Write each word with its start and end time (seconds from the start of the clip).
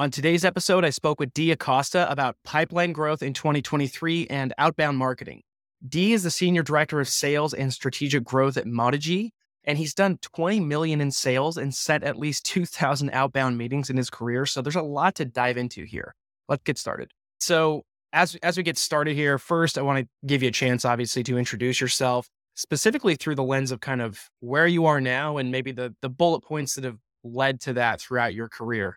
On 0.00 0.10
today's 0.10 0.46
episode, 0.46 0.82
I 0.82 0.88
spoke 0.88 1.20
with 1.20 1.34
Dee 1.34 1.50
Acosta 1.50 2.10
about 2.10 2.38
pipeline 2.42 2.94
growth 2.94 3.22
in 3.22 3.34
2023 3.34 4.28
and 4.28 4.54
outbound 4.56 4.96
marketing. 4.96 5.42
Dee 5.86 6.14
is 6.14 6.22
the 6.22 6.30
senior 6.30 6.62
director 6.62 7.00
of 7.00 7.08
sales 7.10 7.52
and 7.52 7.70
strategic 7.70 8.24
growth 8.24 8.56
at 8.56 8.64
Modigie, 8.64 9.32
and 9.64 9.76
he's 9.76 9.92
done 9.92 10.16
20 10.22 10.60
million 10.60 11.02
in 11.02 11.10
sales 11.10 11.58
and 11.58 11.74
set 11.74 12.02
at 12.02 12.16
least 12.16 12.46
2,000 12.46 13.10
outbound 13.10 13.58
meetings 13.58 13.90
in 13.90 13.98
his 13.98 14.08
career. 14.08 14.46
So 14.46 14.62
there's 14.62 14.74
a 14.74 14.80
lot 14.80 15.16
to 15.16 15.26
dive 15.26 15.58
into 15.58 15.84
here. 15.84 16.14
Let's 16.48 16.62
get 16.62 16.78
started. 16.78 17.10
So 17.38 17.82
as 18.14 18.36
as 18.36 18.56
we 18.56 18.62
get 18.62 18.78
started 18.78 19.14
here, 19.14 19.36
first 19.36 19.76
I 19.76 19.82
want 19.82 19.98
to 19.98 20.26
give 20.26 20.42
you 20.42 20.48
a 20.48 20.52
chance, 20.52 20.86
obviously, 20.86 21.22
to 21.24 21.36
introduce 21.36 21.78
yourself 21.78 22.26
specifically 22.54 23.16
through 23.16 23.34
the 23.34 23.44
lens 23.44 23.70
of 23.70 23.80
kind 23.80 24.00
of 24.00 24.30
where 24.40 24.66
you 24.66 24.86
are 24.86 25.02
now 25.02 25.36
and 25.36 25.52
maybe 25.52 25.72
the 25.72 25.94
the 26.00 26.08
bullet 26.08 26.40
points 26.40 26.76
that 26.76 26.84
have 26.84 26.96
led 27.22 27.60
to 27.60 27.74
that 27.74 28.00
throughout 28.00 28.32
your 28.32 28.48
career. 28.48 28.96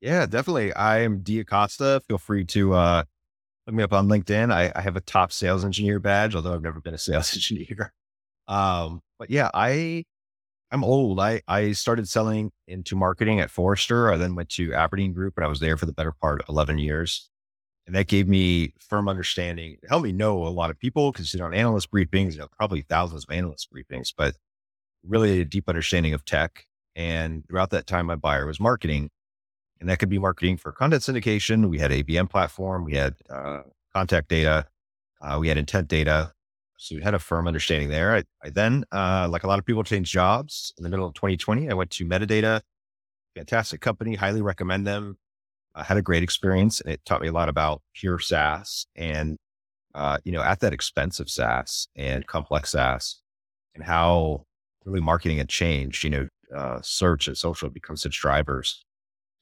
Yeah, 0.00 0.26
definitely. 0.26 0.72
I 0.72 1.00
am 1.00 1.20
Dee 1.20 1.40
Acosta. 1.40 2.00
Feel 2.08 2.18
free 2.18 2.44
to 2.46 2.72
uh, 2.72 3.04
look 3.66 3.76
me 3.76 3.82
up 3.82 3.92
on 3.92 4.08
LinkedIn. 4.08 4.52
I, 4.52 4.72
I, 4.74 4.80
have 4.80 4.96
a 4.96 5.00
top 5.00 5.30
sales 5.30 5.64
engineer 5.64 5.98
badge, 5.98 6.34
although 6.34 6.54
I've 6.54 6.62
never 6.62 6.80
been 6.80 6.94
a 6.94 6.98
sales 7.10 7.34
engineer. 7.34 7.92
Um, 8.48 9.02
but 9.18 9.30
yeah, 9.30 9.50
I 9.52 10.04
I'm 10.70 10.84
old. 10.84 11.20
I 11.20 11.42
I 11.48 11.72
started 11.72 12.08
selling 12.08 12.50
into 12.66 12.96
marketing 12.96 13.40
at 13.40 13.50
Forrester. 13.50 14.12
I 14.12 14.16
then 14.16 14.34
went 14.34 14.48
to 14.50 14.72
Aberdeen 14.74 15.12
Group, 15.12 15.34
and 15.36 15.44
I 15.44 15.48
was 15.48 15.60
there 15.60 15.76
for 15.76 15.86
the 15.86 15.92
better 15.92 16.12
part 16.12 16.40
of 16.40 16.48
11 16.48 16.78
years. 16.78 17.28
And 17.86 17.96
that 17.96 18.06
gave 18.06 18.28
me 18.28 18.72
firm 18.78 19.08
understanding, 19.08 19.76
it 19.82 19.88
helped 19.88 20.04
me 20.04 20.12
know 20.12 20.46
a 20.46 20.48
lot 20.48 20.70
of 20.70 20.78
people 20.78 21.10
because, 21.10 21.34
you 21.34 21.40
know, 21.40 21.50
analyst 21.50 21.90
briefings, 21.90 22.34
you 22.34 22.38
know, 22.38 22.46
probably 22.56 22.82
thousands 22.82 23.24
of 23.24 23.34
analyst 23.34 23.68
briefings, 23.72 24.12
but 24.16 24.36
really 25.04 25.40
a 25.40 25.44
deep 25.44 25.68
understanding 25.68 26.14
of 26.14 26.24
tech. 26.24 26.66
And 26.94 27.44
throughout 27.48 27.70
that 27.70 27.88
time, 27.88 28.06
my 28.06 28.14
buyer 28.14 28.46
was 28.46 28.60
marketing. 28.60 29.10
And 29.80 29.88
that 29.88 29.98
could 29.98 30.10
be 30.10 30.18
marketing 30.18 30.58
for 30.58 30.72
content 30.72 31.02
syndication. 31.02 31.70
We 31.70 31.78
had 31.78 31.90
ABM 31.90 32.28
platform, 32.28 32.84
we 32.84 32.94
had 32.94 33.14
uh, 33.30 33.62
contact 33.94 34.28
data, 34.28 34.66
uh, 35.22 35.38
we 35.40 35.48
had 35.48 35.56
intent 35.56 35.88
data. 35.88 36.32
So 36.76 36.96
we 36.96 37.02
had 37.02 37.14
a 37.14 37.18
firm 37.18 37.46
understanding 37.46 37.90
there. 37.90 38.16
I, 38.16 38.24
I 38.42 38.50
then, 38.50 38.84
uh, 38.90 39.28
like 39.30 39.44
a 39.44 39.46
lot 39.46 39.58
of 39.58 39.66
people, 39.66 39.84
changed 39.84 40.12
jobs 40.12 40.72
in 40.78 40.84
the 40.84 40.88
middle 40.88 41.06
of 41.06 41.14
2020. 41.14 41.68
I 41.68 41.74
went 41.74 41.90
to 41.90 42.06
Metadata, 42.06 42.62
fantastic 43.34 43.80
company, 43.80 44.14
highly 44.14 44.40
recommend 44.40 44.86
them. 44.86 45.18
I 45.74 45.84
had 45.84 45.98
a 45.98 46.02
great 46.02 46.22
experience 46.22 46.80
and 46.80 46.92
it 46.92 47.04
taught 47.04 47.20
me 47.20 47.28
a 47.28 47.32
lot 47.32 47.48
about 47.48 47.82
pure 47.94 48.18
SaaS 48.18 48.86
and, 48.96 49.36
uh, 49.94 50.18
you 50.24 50.32
know, 50.32 50.42
at 50.42 50.60
that 50.60 50.72
expense 50.72 51.20
of 51.20 51.30
SaaS 51.30 51.86
and 51.96 52.26
complex 52.26 52.70
SaaS 52.70 53.20
and 53.74 53.84
how 53.84 54.46
really 54.84 55.00
marketing 55.00 55.38
had 55.38 55.48
changed, 55.48 56.02
you 56.02 56.10
know, 56.10 56.28
uh, 56.54 56.80
search 56.82 57.28
and 57.28 57.36
social 57.36 57.68
become 57.68 57.96
such 57.96 58.20
drivers 58.20 58.84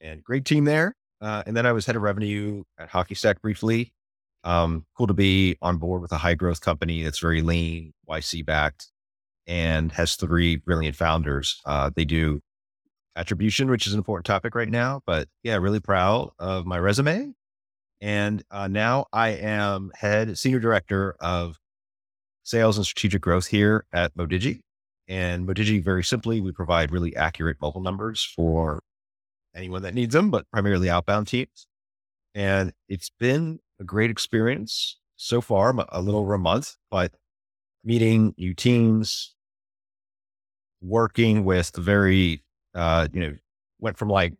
and 0.00 0.22
great 0.22 0.44
team 0.44 0.64
there. 0.64 0.94
Uh, 1.20 1.42
and 1.46 1.56
then 1.56 1.66
I 1.66 1.72
was 1.72 1.86
head 1.86 1.96
of 1.96 2.02
revenue 2.02 2.62
at 2.78 2.88
Hockey 2.88 3.14
Stack 3.14 3.42
briefly. 3.42 3.92
Um, 4.44 4.86
cool 4.96 5.08
to 5.08 5.14
be 5.14 5.56
on 5.60 5.78
board 5.78 6.00
with 6.00 6.12
a 6.12 6.16
high 6.18 6.34
growth 6.34 6.60
company 6.60 7.02
that's 7.02 7.18
very 7.18 7.42
lean, 7.42 7.92
YC 8.08 8.46
backed, 8.46 8.88
and 9.46 9.90
has 9.92 10.14
three 10.14 10.56
brilliant 10.56 10.96
founders. 10.96 11.60
Uh, 11.64 11.90
they 11.94 12.04
do 12.04 12.40
attribution, 13.16 13.68
which 13.68 13.86
is 13.86 13.92
an 13.92 13.98
important 13.98 14.26
topic 14.26 14.54
right 14.54 14.68
now. 14.68 15.02
But 15.06 15.28
yeah, 15.42 15.56
really 15.56 15.80
proud 15.80 16.30
of 16.38 16.66
my 16.66 16.78
resume. 16.78 17.34
And 18.00 18.44
uh, 18.50 18.68
now 18.68 19.06
I 19.12 19.30
am 19.30 19.90
head 19.94 20.38
senior 20.38 20.60
director 20.60 21.16
of 21.20 21.58
sales 22.44 22.76
and 22.76 22.86
strategic 22.86 23.20
growth 23.20 23.48
here 23.48 23.84
at 23.92 24.16
Modigie. 24.16 24.60
And 25.08 25.46
Modigie, 25.46 25.82
very 25.82 26.04
simply, 26.04 26.40
we 26.40 26.52
provide 26.52 26.92
really 26.92 27.16
accurate 27.16 27.56
mobile 27.60 27.80
numbers 27.80 28.22
for 28.22 28.82
anyone 29.58 29.82
that 29.82 29.94
needs 29.94 30.14
them, 30.14 30.30
but 30.30 30.50
primarily 30.50 30.88
outbound 30.88 31.26
teams. 31.26 31.66
And 32.34 32.72
it's 32.88 33.10
been 33.18 33.58
a 33.80 33.84
great 33.84 34.10
experience 34.10 34.98
so 35.16 35.40
far, 35.40 35.74
a 35.90 36.00
little 36.00 36.20
over 36.20 36.34
a 36.34 36.38
month, 36.38 36.76
but 36.90 37.12
meeting 37.84 38.34
new 38.38 38.54
teams, 38.54 39.34
working 40.80 41.44
with 41.44 41.72
the 41.72 41.80
very 41.80 42.42
uh, 42.74 43.08
you 43.12 43.20
know, 43.20 43.34
went 43.80 43.98
from 43.98 44.08
like 44.08 44.34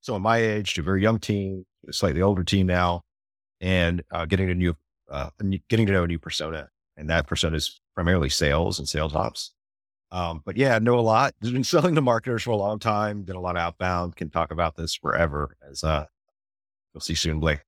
someone 0.00 0.22
my 0.22 0.38
age 0.38 0.74
to 0.74 0.80
a 0.80 0.84
very 0.84 1.02
young 1.02 1.18
team, 1.18 1.64
a 1.88 1.92
slightly 1.92 2.22
older 2.22 2.44
team 2.44 2.66
now, 2.66 3.02
and 3.60 4.02
uh, 4.10 4.24
getting 4.24 4.50
a 4.50 4.54
new, 4.54 4.74
uh, 5.10 5.30
getting 5.68 5.86
to 5.86 5.92
know 5.92 6.04
a 6.04 6.06
new 6.06 6.18
persona. 6.18 6.68
And 6.96 7.10
that 7.10 7.26
persona 7.26 7.56
is 7.56 7.80
primarily 7.94 8.30
sales 8.30 8.78
and 8.78 8.88
sales 8.88 9.14
ops. 9.14 9.52
Um, 10.10 10.42
but 10.44 10.56
yeah, 10.56 10.78
know 10.78 10.98
a 10.98 11.00
lot. 11.00 11.34
Been 11.40 11.64
selling 11.64 11.94
to 11.94 12.00
marketers 12.00 12.42
for 12.42 12.50
a 12.50 12.56
long 12.56 12.78
time. 12.78 13.24
Did 13.24 13.36
a 13.36 13.40
lot 13.40 13.56
of 13.56 13.62
outbound. 13.62 14.16
Can 14.16 14.30
talk 14.30 14.50
about 14.50 14.76
this 14.76 14.94
forever. 14.94 15.56
As 15.68 15.82
uh, 15.82 16.06
you'll 16.94 17.00
see 17.00 17.14
soon, 17.14 17.40
Blake. 17.40 17.60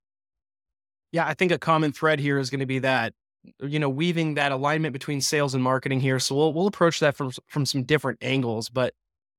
Yeah, 1.10 1.26
I 1.26 1.34
think 1.34 1.52
a 1.52 1.58
common 1.58 1.92
thread 1.92 2.20
here 2.20 2.38
is 2.38 2.50
going 2.50 2.60
to 2.60 2.66
be 2.66 2.80
that 2.80 3.14
you 3.60 3.78
know 3.78 3.88
weaving 3.88 4.34
that 4.34 4.52
alignment 4.52 4.92
between 4.92 5.20
sales 5.20 5.54
and 5.54 5.62
marketing 5.62 6.00
here. 6.00 6.18
So 6.18 6.34
we'll 6.34 6.52
we'll 6.52 6.66
approach 6.66 7.00
that 7.00 7.16
from 7.16 7.32
from 7.46 7.66
some 7.66 7.82
different 7.82 8.18
angles. 8.22 8.68
But 8.68 8.94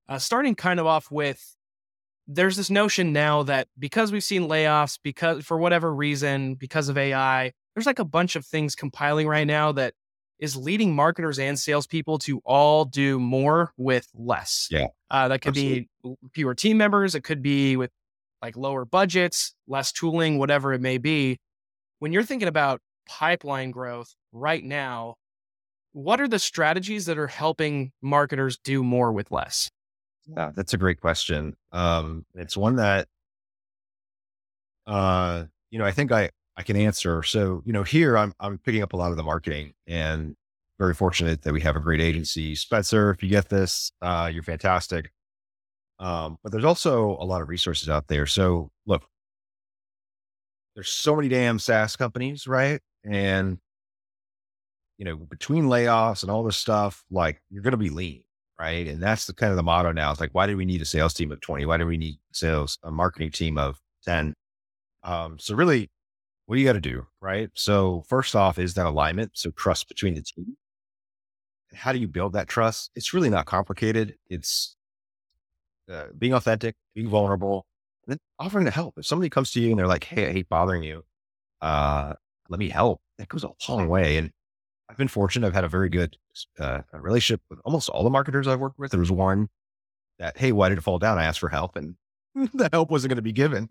uh, 0.08 0.18
starting 0.18 0.56
kind 0.56 0.80
of 0.80 0.86
off 0.86 1.12
with 1.12 1.56
there's 2.28 2.58
this 2.58 2.70
notion 2.70 3.12
now 3.12 3.44
that 3.44 3.68
because 3.78 4.12
we've 4.12 4.24
seen 4.24 4.48
layoffs, 4.48 5.00
because 5.02 5.44
for 5.46 5.58
whatever 5.58 5.94
reason, 5.94 6.56
because 6.56 6.88
of 6.90 6.98
AI, 6.98 7.52
there's 7.74 7.88
like 7.88 8.00
a 8.00 8.06
bunch 8.06 8.36
of 8.36 8.46
things 8.46 8.76
compiling 8.76 9.28
right 9.28 9.48
now 9.48 9.72
that 9.72 9.94
is 10.40 10.56
leading 10.56 10.96
marketers 10.96 11.38
and 11.38 11.60
salespeople 11.60 12.18
to 12.20 12.42
all 12.46 12.86
do 12.86 13.20
more 13.20 13.74
with 13.78 14.08
less. 14.14 14.68
Yeah. 14.72 14.88
Uh, 15.12 15.28
that 15.28 15.42
could 15.42 15.50
Absolutely. 15.58 15.90
be 16.04 16.16
fewer 16.34 16.56
team 16.56 16.78
members. 16.78 17.14
It 17.14 17.24
could 17.24 17.42
be 17.42 17.76
with 17.76 17.92
like 18.42 18.56
lower 18.56 18.86
budgets, 18.86 19.54
less 19.68 19.92
tooling, 19.92 20.38
whatever 20.38 20.74
it 20.74 20.82
may 20.82 20.98
be. 20.98 21.40
When 22.00 22.14
you're 22.14 22.24
thinking 22.24 22.48
about 22.48 22.80
pipeline 23.06 23.72
growth 23.72 24.16
right 24.32 24.64
now, 24.64 25.16
what 25.92 26.22
are 26.22 26.28
the 26.28 26.40
strategies 26.40 27.06
that 27.08 27.18
are 27.18 27.28
helping 27.28 27.92
marketers 28.02 28.58
do 28.64 28.84
more 28.84 29.12
with 29.12 29.32
less? 29.32 29.70
Yeah, 30.28 30.52
that's 30.56 30.74
a 30.74 30.78
great 30.78 31.02
question. 31.02 31.56
Um, 31.72 32.26
it's 32.36 32.56
one 32.56 32.76
that, 32.78 33.08
uh, 34.86 35.46
you 35.72 35.80
know, 35.80 35.86
I 35.86 35.92
think 35.92 36.12
I, 36.12 36.30
I 36.60 36.62
can 36.62 36.76
answer. 36.76 37.24
So, 37.24 37.64
you 37.66 37.72
know, 37.72 37.84
here 37.84 38.18
I'm, 38.18 38.34
I'm 38.42 38.58
picking 38.58 38.84
up 38.84 38.92
a 38.92 38.98
lot 38.98 39.12
of 39.12 39.18
the 39.18 39.24
marketing 39.24 39.72
and 39.88 40.36
very 40.78 40.94
fortunate 40.94 41.42
that 41.44 41.54
we 41.54 41.62
have 41.62 41.78
a 41.78 41.80
great 41.80 42.02
agency. 42.02 42.54
Spencer, 42.54 43.12
if 43.12 43.24
you 43.24 43.30
get 43.30 43.48
this, 43.48 43.94
uh, 44.02 44.30
you're 44.32 44.44
fantastic. 44.44 45.10
Um, 46.00 46.38
but 46.44 46.52
there's 46.52 46.66
also 46.66 47.12
a 47.22 47.24
lot 47.24 47.42
of 47.42 47.48
resources 47.48 47.88
out 47.88 48.10
there. 48.10 48.26
So 48.26 48.72
look, 48.86 49.04
there's 50.76 50.90
so 50.90 51.16
many 51.16 51.30
damn 51.30 51.60
SaaS 51.60 51.96
companies, 51.96 52.46
right? 52.46 52.82
And, 53.06 53.58
you 54.98 55.06
know, 55.06 55.16
between 55.16 55.64
layoffs 55.64 56.24
and 56.24 56.32
all 56.32 56.44
this 56.44 56.58
stuff, 56.58 57.06
like 57.10 57.42
you're 57.50 57.64
going 57.64 57.72
to 57.72 57.78
be 57.78 57.90
lean 57.90 58.24
right? 58.60 58.88
And 58.90 59.02
that's 59.02 59.26
the 59.26 59.34
kind 59.34 59.52
of 59.52 59.56
the 59.56 59.64
motto 59.64 59.94
now. 59.94 60.12
It's 60.12 60.20
like, 60.20 60.34
why 60.34 60.46
do 60.46 60.58
we 60.58 60.66
need 60.66 60.82
a 60.82 60.86
sales 60.86 61.14
team 61.14 61.32
of 61.32 61.40
20? 61.40 61.66
Why 61.66 61.78
do 61.78 61.86
we 61.86 61.96
need 61.96 62.18
sales, 62.34 62.78
a 62.84 62.92
marketing 62.92 63.32
team 63.32 63.58
of 63.58 63.80
10? 64.04 64.34
Um, 65.04 65.40
so 65.40 65.56
really 65.56 65.90
what 66.50 66.56
do 66.56 66.62
you 66.62 66.68
got 66.68 66.74
to 66.74 66.82
do? 66.82 67.06
Right. 67.22 67.52
So 67.54 68.04
first 68.08 68.36
off 68.36 68.58
is 68.58 68.74
that 68.74 68.88
alignment. 68.88 69.34
So 69.36 69.52
trust 69.52 69.88
between 69.88 70.16
the 70.16 70.24
team. 70.24 70.58
How 71.76 71.94
do 71.94 72.00
you 72.00 72.08
build 72.08 72.34
that 72.34 72.48
trust? 72.48 72.90
It's 72.96 73.14
really 73.14 73.30
not 73.30 73.46
complicated. 73.46 74.16
It's 74.32 74.76
uh, 75.94 76.06
being 76.18 76.34
authentic, 76.34 76.76
being 76.96 77.08
vulnerable, 77.08 77.68
and 78.04 78.14
then 78.14 78.20
offering 78.40 78.66
to 78.66 78.72
help. 78.72 78.96
If 78.98 79.06
somebody 79.06 79.30
comes 79.30 79.52
to 79.52 79.60
you 79.60 79.70
and 79.70 79.78
they're 79.78 79.86
like, 79.86 80.06
Hey, 80.06 80.28
I 80.28 80.32
hate 80.32 80.50
bothering 80.50 80.82
you. 80.82 81.04
Uh, 81.62 82.16
let 82.50 82.58
me 82.58 82.70
help. 82.70 83.00
That 83.20 83.28
goes 83.28 83.44
a 83.44 83.52
long 83.72 83.88
way. 83.88 84.18
And 84.18 84.32
I've 84.90 84.98
been 84.98 85.08
fortunate. 85.08 85.46
I've 85.46 85.54
had 85.54 85.66
a 85.66 85.70
very 85.70 85.90
good 85.90 86.18
uh, 86.58 86.82
relationship 86.94 87.42
with 87.52 87.60
almost 87.64 87.90
all 87.90 88.04
the 88.04 88.10
marketers 88.10 88.48
I've 88.48 88.60
worked 88.60 88.80
with. 88.80 88.90
There 88.90 89.00
was 89.00 89.12
one 89.12 89.50
that, 90.18 90.40
hey, 90.40 90.52
why 90.52 90.70
did 90.70 90.80
it 90.80 90.84
fall 90.84 90.98
down? 90.98 91.20
I 91.20 91.26
asked 91.26 91.42
for 91.42 91.50
help, 91.50 91.76
and 91.76 91.94
the 92.56 92.70
help 92.74 92.90
wasn't 92.90 93.10
going 93.10 93.18
to 93.18 93.22
be 93.22 93.34
given. 93.34 93.70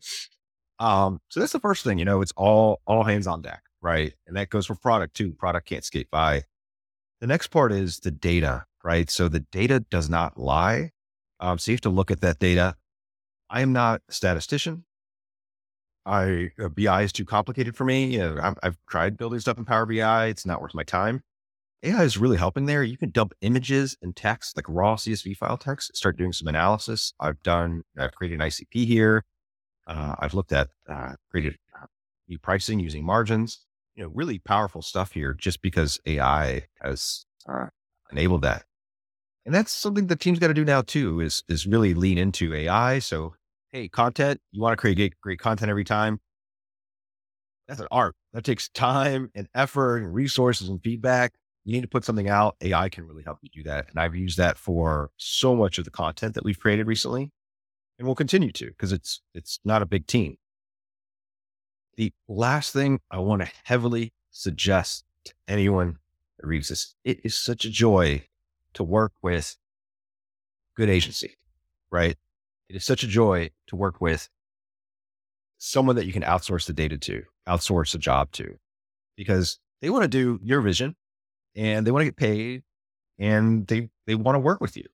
Um, 0.78 1.20
so 1.28 1.40
that's 1.40 1.52
the 1.52 1.60
first 1.60 1.84
thing. 1.84 1.98
You 1.98 2.04
know, 2.04 2.20
it's 2.20 2.32
all 2.36 2.80
all 2.86 3.04
hands 3.04 3.26
on 3.26 3.42
deck, 3.42 3.62
right? 3.80 4.14
And 4.26 4.36
that 4.36 4.50
goes 4.50 4.66
for 4.66 4.74
product 4.74 5.14
too. 5.14 5.32
Product 5.32 5.66
can't 5.66 5.84
skate 5.84 6.10
by. 6.10 6.44
The 7.20 7.26
next 7.26 7.48
part 7.48 7.72
is 7.72 7.98
the 8.00 8.10
data, 8.10 8.64
right? 8.84 9.10
So 9.10 9.28
the 9.28 9.40
data 9.40 9.80
does 9.80 10.08
not 10.08 10.38
lie. 10.38 10.92
Um, 11.40 11.58
so 11.58 11.70
you 11.70 11.74
have 11.74 11.82
to 11.82 11.90
look 11.90 12.10
at 12.10 12.20
that 12.20 12.38
data. 12.38 12.76
I 13.50 13.60
am 13.62 13.72
not 13.72 14.02
a 14.08 14.12
statistician. 14.12 14.84
I 16.06 16.52
uh, 16.62 16.68
BI 16.68 17.02
is 17.02 17.12
too 17.12 17.24
complicated 17.24 17.76
for 17.76 17.84
me. 17.84 18.06
You 18.06 18.18
know, 18.18 18.38
I've, 18.40 18.58
I've, 18.62 18.78
tried 18.88 19.16
building 19.16 19.40
stuff 19.40 19.58
in 19.58 19.64
Power 19.64 19.84
BI. 19.84 20.26
It's 20.26 20.46
not 20.46 20.62
worth 20.62 20.74
my 20.74 20.84
time. 20.84 21.22
AI 21.82 22.02
is 22.02 22.18
really 22.18 22.38
helping 22.38 22.66
there. 22.66 22.82
You 22.82 22.96
can 22.96 23.10
dump 23.10 23.34
images 23.40 23.96
and 24.02 24.16
text, 24.16 24.56
like 24.56 24.64
raw 24.68 24.96
CSV 24.96 25.36
file 25.36 25.56
text, 25.56 25.96
start 25.96 26.16
doing 26.16 26.32
some 26.32 26.48
analysis. 26.48 27.12
I've 27.20 27.40
done, 27.42 27.82
I've 27.96 28.14
created 28.14 28.40
an 28.40 28.48
ICP 28.48 28.86
here. 28.86 29.24
Uh, 29.88 30.14
I've 30.18 30.34
looked 30.34 30.52
at, 30.52 30.68
uh, 30.88 31.14
created 31.30 31.56
uh, 31.74 31.86
new 32.28 32.38
pricing 32.38 32.78
using 32.78 33.04
margins, 33.04 33.64
you 33.96 34.02
know, 34.02 34.10
really 34.14 34.38
powerful 34.38 34.82
stuff 34.82 35.12
here 35.12 35.32
just 35.32 35.62
because 35.62 35.98
AI 36.06 36.66
has 36.82 37.24
uh, 37.48 37.66
enabled 38.12 38.42
that. 38.42 38.64
And 39.46 39.54
that's 39.54 39.72
something 39.72 40.06
the 40.06 40.16
team's 40.16 40.38
got 40.38 40.48
to 40.48 40.54
do 40.54 40.64
now 40.64 40.82
too, 40.82 41.20
is, 41.20 41.42
is 41.48 41.66
really 41.66 41.94
lean 41.94 42.18
into 42.18 42.54
AI. 42.54 42.98
So 42.98 43.34
hey, 43.72 43.88
content, 43.88 44.40
you 44.52 44.60
want 44.60 44.72
to 44.72 44.76
create 44.76 44.96
great, 44.96 45.20
great 45.20 45.38
content 45.38 45.70
every 45.70 45.84
time. 45.84 46.20
That's 47.66 47.80
an 47.80 47.88
art. 47.90 48.14
That 48.32 48.44
takes 48.44 48.68
time 48.68 49.30
and 49.34 49.48
effort 49.54 49.98
and 49.98 50.12
resources 50.12 50.68
and 50.68 50.82
feedback. 50.82 51.32
You 51.64 51.72
need 51.72 51.82
to 51.82 51.88
put 51.88 52.04
something 52.04 52.28
out. 52.28 52.56
AI 52.62 52.88
can 52.88 53.06
really 53.06 53.22
help 53.22 53.38
you 53.42 53.50
do 53.52 53.62
that. 53.64 53.88
And 53.90 53.98
I've 53.98 54.14
used 54.14 54.38
that 54.38 54.56
for 54.56 55.10
so 55.16 55.54
much 55.54 55.78
of 55.78 55.84
the 55.84 55.90
content 55.90 56.34
that 56.34 56.44
we've 56.44 56.58
created 56.58 56.86
recently 56.86 57.30
and 57.98 58.06
we'll 58.06 58.14
continue 58.14 58.52
to 58.52 58.66
because 58.66 58.92
it's 58.92 59.20
it's 59.34 59.58
not 59.64 59.82
a 59.82 59.86
big 59.86 60.06
team. 60.06 60.36
The 61.96 62.12
last 62.28 62.72
thing 62.72 63.00
I 63.10 63.18
want 63.18 63.42
to 63.42 63.50
heavily 63.64 64.12
suggest 64.30 65.04
to 65.24 65.34
anyone 65.48 65.98
that 66.38 66.46
reads 66.46 66.68
this, 66.68 66.94
it 67.04 67.20
is 67.24 67.36
such 67.36 67.64
a 67.64 67.70
joy 67.70 68.24
to 68.74 68.84
work 68.84 69.12
with 69.20 69.56
good 70.76 70.88
agency, 70.88 71.34
right? 71.90 72.16
It 72.68 72.76
is 72.76 72.84
such 72.84 73.02
a 73.02 73.08
joy 73.08 73.50
to 73.66 73.76
work 73.76 74.00
with 74.00 74.28
someone 75.56 75.96
that 75.96 76.06
you 76.06 76.12
can 76.12 76.22
outsource 76.22 76.66
the 76.66 76.72
data 76.72 76.96
to, 76.98 77.24
outsource 77.48 77.94
a 77.96 77.98
job 77.98 78.30
to, 78.32 78.56
because 79.16 79.58
they 79.80 79.90
want 79.90 80.04
to 80.04 80.08
do 80.08 80.38
your 80.42 80.60
vision 80.60 80.94
and 81.56 81.84
they 81.84 81.90
want 81.90 82.02
to 82.02 82.06
get 82.06 82.16
paid 82.16 82.62
and 83.18 83.66
they, 83.66 83.88
they 84.06 84.14
want 84.14 84.36
to 84.36 84.40
work 84.40 84.60
with 84.60 84.76
you. 84.76 84.84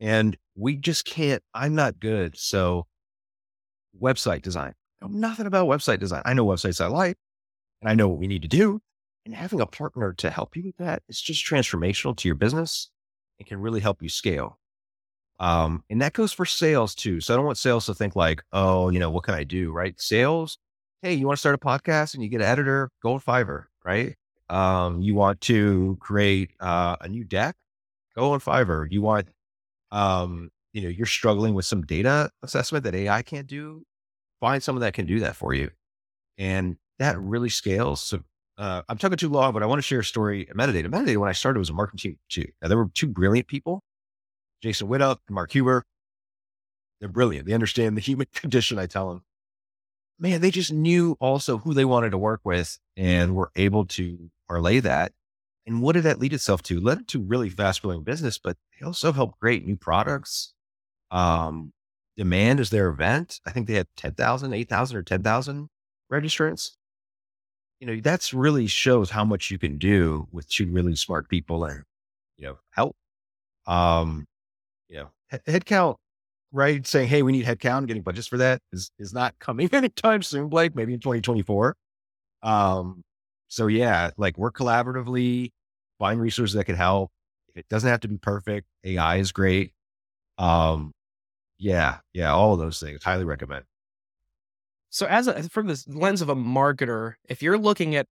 And 0.00 0.36
we 0.54 0.76
just 0.76 1.04
can't, 1.04 1.42
I'm 1.54 1.74
not 1.74 2.00
good. 2.00 2.36
So 2.36 2.86
website 4.00 4.42
design, 4.42 4.74
I 5.02 5.06
know 5.06 5.12
nothing 5.12 5.46
about 5.46 5.68
website 5.68 5.98
design. 5.98 6.22
I 6.24 6.34
know 6.34 6.46
websites 6.46 6.80
I 6.80 6.86
like 6.86 7.16
and 7.80 7.90
I 7.90 7.94
know 7.94 8.08
what 8.08 8.18
we 8.18 8.26
need 8.26 8.42
to 8.42 8.48
do. 8.48 8.80
And 9.24 9.34
having 9.34 9.60
a 9.60 9.66
partner 9.66 10.12
to 10.14 10.30
help 10.30 10.56
you 10.56 10.64
with 10.64 10.76
that 10.78 11.02
is 11.08 11.20
just 11.20 11.44
transformational 11.44 12.16
to 12.16 12.28
your 12.28 12.34
business 12.34 12.90
and 13.38 13.46
can 13.46 13.60
really 13.60 13.80
help 13.80 14.02
you 14.02 14.08
scale. 14.08 14.58
Um, 15.40 15.84
and 15.88 16.00
that 16.02 16.14
goes 16.14 16.32
for 16.32 16.44
sales 16.44 16.94
too. 16.94 17.20
So 17.20 17.32
I 17.32 17.36
don't 17.36 17.46
want 17.46 17.58
sales 17.58 17.86
to 17.86 17.94
think 17.94 18.16
like, 18.16 18.42
oh, 18.52 18.88
you 18.88 18.98
know, 18.98 19.10
what 19.10 19.24
can 19.24 19.34
I 19.34 19.44
do? 19.44 19.70
Right. 19.70 20.00
Sales. 20.00 20.58
Hey, 21.02 21.14
you 21.14 21.26
want 21.26 21.36
to 21.36 21.40
start 21.40 21.54
a 21.54 21.58
podcast 21.58 22.14
and 22.14 22.22
you 22.22 22.28
get 22.28 22.40
an 22.40 22.48
editor, 22.48 22.90
go 23.02 23.12
on 23.12 23.20
Fiverr, 23.20 23.64
right? 23.84 24.16
Um, 24.48 25.00
you 25.00 25.14
want 25.14 25.40
to 25.42 25.96
create 26.00 26.50
uh, 26.58 26.96
a 27.00 27.08
new 27.08 27.22
deck, 27.22 27.54
go 28.16 28.32
on 28.32 28.40
Fiverr. 28.40 28.88
You 28.90 29.02
want, 29.02 29.28
um, 29.90 30.50
you 30.72 30.82
know, 30.82 30.88
you're 30.88 31.06
struggling 31.06 31.54
with 31.54 31.64
some 31.64 31.82
data 31.82 32.30
assessment 32.42 32.84
that 32.84 32.94
AI 32.94 33.22
can't 33.22 33.46
do. 33.46 33.84
Find 34.40 34.62
someone 34.62 34.82
that 34.82 34.94
can 34.94 35.06
do 35.06 35.20
that 35.20 35.36
for 35.36 35.54
you. 35.54 35.70
And 36.36 36.76
that 36.98 37.18
really 37.18 37.48
scales. 37.48 38.00
So 38.00 38.20
uh, 38.58 38.82
I'm 38.88 38.98
talking 38.98 39.16
too 39.16 39.28
long, 39.28 39.52
but 39.52 39.62
I 39.62 39.66
want 39.66 39.78
to 39.78 39.82
share 39.82 40.00
a 40.00 40.04
story 40.04 40.48
at 40.48 40.56
Metadata. 40.56 40.86
Metadata, 40.86 41.16
when 41.16 41.28
I 41.28 41.32
started, 41.32 41.58
was 41.58 41.70
a 41.70 41.74
marketing 41.74 42.10
team 42.10 42.18
too. 42.28 42.46
Now, 42.60 42.68
there 42.68 42.78
were 42.78 42.88
two 42.94 43.08
brilliant 43.08 43.48
people, 43.48 43.82
Jason 44.62 44.88
Widup 44.88 45.18
and 45.28 45.34
Mark 45.34 45.52
Huber. 45.52 45.84
They're 47.00 47.08
brilliant. 47.08 47.46
They 47.46 47.54
understand 47.54 47.96
the 47.96 48.00
human 48.00 48.26
condition, 48.34 48.78
I 48.78 48.86
tell 48.86 49.08
them. 49.08 49.22
Man, 50.18 50.40
they 50.40 50.50
just 50.50 50.72
knew 50.72 51.16
also 51.20 51.58
who 51.58 51.74
they 51.74 51.84
wanted 51.84 52.10
to 52.10 52.18
work 52.18 52.40
with 52.42 52.78
and 52.96 53.36
were 53.36 53.52
able 53.54 53.86
to 53.86 54.30
parlay 54.48 54.80
that. 54.80 55.12
And 55.68 55.82
what 55.82 55.92
did 55.92 56.04
that 56.04 56.18
lead 56.18 56.32
itself 56.32 56.62
to? 56.64 56.80
Led 56.80 57.06
to 57.08 57.20
really 57.20 57.50
fast 57.50 57.82
growing 57.82 58.02
business, 58.02 58.38
but 58.38 58.56
they 58.78 58.86
also 58.86 59.12
helped 59.12 59.38
create 59.38 59.66
new 59.66 59.76
products. 59.76 60.54
Um, 61.10 61.72
demand 62.16 62.58
is 62.58 62.70
their 62.70 62.88
event. 62.88 63.40
I 63.46 63.50
think 63.50 63.66
they 63.66 63.74
had 63.74 63.86
10,000, 63.96 64.52
8,000 64.52 64.96
or 64.96 65.02
10,000 65.02 65.68
registrants 66.12 66.72
you 67.80 67.86
know, 67.86 68.00
that's 68.00 68.34
really 68.34 68.66
shows 68.66 69.10
how 69.10 69.24
much 69.24 69.50
you 69.50 69.58
can 69.58 69.78
do 69.78 70.26
with 70.32 70.48
two 70.48 70.66
really 70.70 70.96
smart 70.96 71.28
people 71.28 71.64
and, 71.64 71.84
you 72.36 72.46
know, 72.46 72.58
help. 72.70 72.96
Um, 73.66 74.26
you 74.88 74.96
know, 74.96 75.10
headcount, 75.46 75.96
right? 76.52 76.84
Saying, 76.86 77.08
Hey, 77.08 77.22
we 77.22 77.32
need 77.32 77.44
headcount, 77.44 77.86
getting 77.86 78.02
budgets 78.02 78.26
for 78.26 78.38
that 78.38 78.60
is, 78.72 78.90
is 78.98 79.12
not 79.12 79.34
coming 79.40 79.68
anytime 79.72 80.22
soon, 80.22 80.48
Blake, 80.48 80.74
maybe 80.74 80.94
in 80.94 81.00
2024. 81.00 81.76
Um, 82.42 83.02
so 83.48 83.66
yeah, 83.66 84.10
like 84.16 84.36
work 84.36 84.56
collaboratively, 84.56 85.50
find 85.98 86.20
resources 86.20 86.54
that 86.54 86.64
can 86.64 86.76
help. 86.76 87.10
If 87.48 87.56
it 87.56 87.68
doesn't 87.68 87.88
have 87.88 88.00
to 88.00 88.08
be 88.08 88.18
perfect, 88.18 88.66
AI 88.84 89.16
is 89.16 89.32
great. 89.32 89.72
Um, 90.36 90.92
yeah, 91.58 91.98
yeah, 92.12 92.32
all 92.32 92.52
of 92.52 92.58
those 92.58 92.80
things. 92.80 93.02
Highly 93.02 93.24
recommend. 93.24 93.64
So, 94.90 95.06
as 95.06 95.26
a, 95.26 95.42
from 95.44 95.66
the 95.66 95.82
lens 95.88 96.22
of 96.22 96.28
a 96.28 96.36
marketer, 96.36 97.14
if 97.28 97.42
you're 97.42 97.58
looking 97.58 97.94
at 97.94 98.06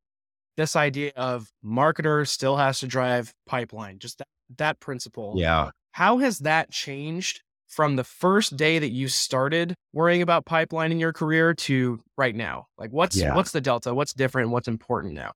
this 0.57 0.75
idea 0.75 1.11
of 1.15 1.51
marketer 1.63 2.27
still 2.27 2.57
has 2.57 2.79
to 2.79 2.87
drive 2.87 3.33
pipeline, 3.45 3.99
just 3.99 4.17
that, 4.17 4.27
that 4.57 4.79
principle. 4.79 5.35
Yeah. 5.37 5.69
How 5.91 6.17
has 6.17 6.39
that 6.39 6.71
changed 6.71 7.41
from 7.67 7.95
the 7.95 8.03
first 8.03 8.57
day 8.57 8.79
that 8.79 8.89
you 8.89 9.07
started 9.07 9.75
worrying 9.93 10.21
about 10.21 10.45
pipeline 10.45 10.91
in 10.91 10.99
your 10.99 11.13
career 11.13 11.53
to 11.53 11.99
right 12.17 12.35
now? 12.35 12.67
Like 12.77 12.91
what's 12.91 13.15
yeah. 13.15 13.35
what's 13.35 13.51
the 13.51 13.61
delta? 13.61 13.93
What's 13.93 14.13
different? 14.13 14.49
What's 14.49 14.67
important 14.67 15.13
now? 15.13 15.31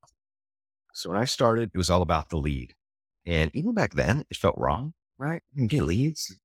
So 0.93 1.09
when 1.09 1.19
I 1.19 1.25
started, 1.25 1.71
it 1.73 1.77
was 1.77 1.89
all 1.89 2.01
about 2.01 2.29
the 2.29 2.37
lead. 2.37 2.73
And 3.25 3.51
even 3.53 3.73
back 3.73 3.93
then, 3.93 4.25
it 4.29 4.37
felt 4.37 4.57
wrong, 4.57 4.93
right? 5.17 5.41
You 5.53 5.59
can 5.59 5.67
get 5.67 5.83
leads. 5.83 6.37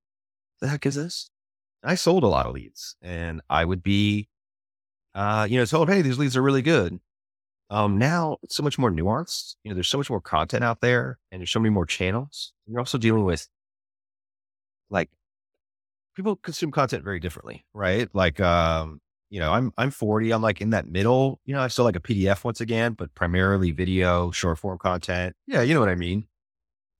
The 0.60 0.68
heck 0.68 0.86
is 0.86 0.94
this? 0.94 1.30
I 1.82 1.94
sold 1.94 2.24
a 2.24 2.28
lot 2.28 2.46
of 2.46 2.54
leads 2.54 2.96
and 3.02 3.40
I 3.48 3.64
would 3.64 3.82
be 3.82 4.28
uh, 5.16 5.46
you 5.48 5.58
know, 5.58 5.64
told, 5.64 5.88
hey, 5.88 6.02
these 6.02 6.18
leads 6.18 6.36
are 6.36 6.42
really 6.42 6.60
good. 6.60 7.00
Um, 7.70 7.98
now 7.98 8.36
it's 8.42 8.54
so 8.54 8.62
much 8.62 8.78
more 8.78 8.90
nuanced. 8.90 9.56
You 9.64 9.70
know, 9.70 9.74
there's 9.74 9.88
so 9.88 9.96
much 9.96 10.10
more 10.10 10.20
content 10.20 10.62
out 10.62 10.82
there 10.82 11.18
and 11.32 11.40
there's 11.40 11.50
so 11.50 11.58
many 11.58 11.70
more 11.70 11.86
channels. 11.86 12.52
You're 12.66 12.78
also 12.78 12.98
dealing 12.98 13.24
with 13.24 13.48
like 14.90 15.08
people 16.14 16.36
consume 16.36 16.70
content 16.70 17.02
very 17.02 17.18
differently, 17.18 17.64
right? 17.72 18.08
Like, 18.12 18.40
um, 18.40 19.00
you 19.30 19.40
know, 19.40 19.52
I'm, 19.52 19.72
I'm 19.76 19.90
40. 19.90 20.30
I'm 20.32 20.42
like 20.42 20.60
in 20.60 20.70
that 20.70 20.88
middle, 20.88 21.40
you 21.44 21.54
know, 21.54 21.60
I 21.60 21.68
still 21.68 21.84
like 21.84 21.96
a 21.96 22.00
PDF 22.00 22.44
once 22.44 22.60
again, 22.60 22.92
but 22.92 23.14
primarily 23.14 23.72
video, 23.72 24.30
short 24.30 24.58
form 24.58 24.78
content. 24.78 25.34
Yeah. 25.46 25.62
You 25.62 25.74
know 25.74 25.80
what 25.80 25.88
I 25.88 25.94
mean? 25.94 26.26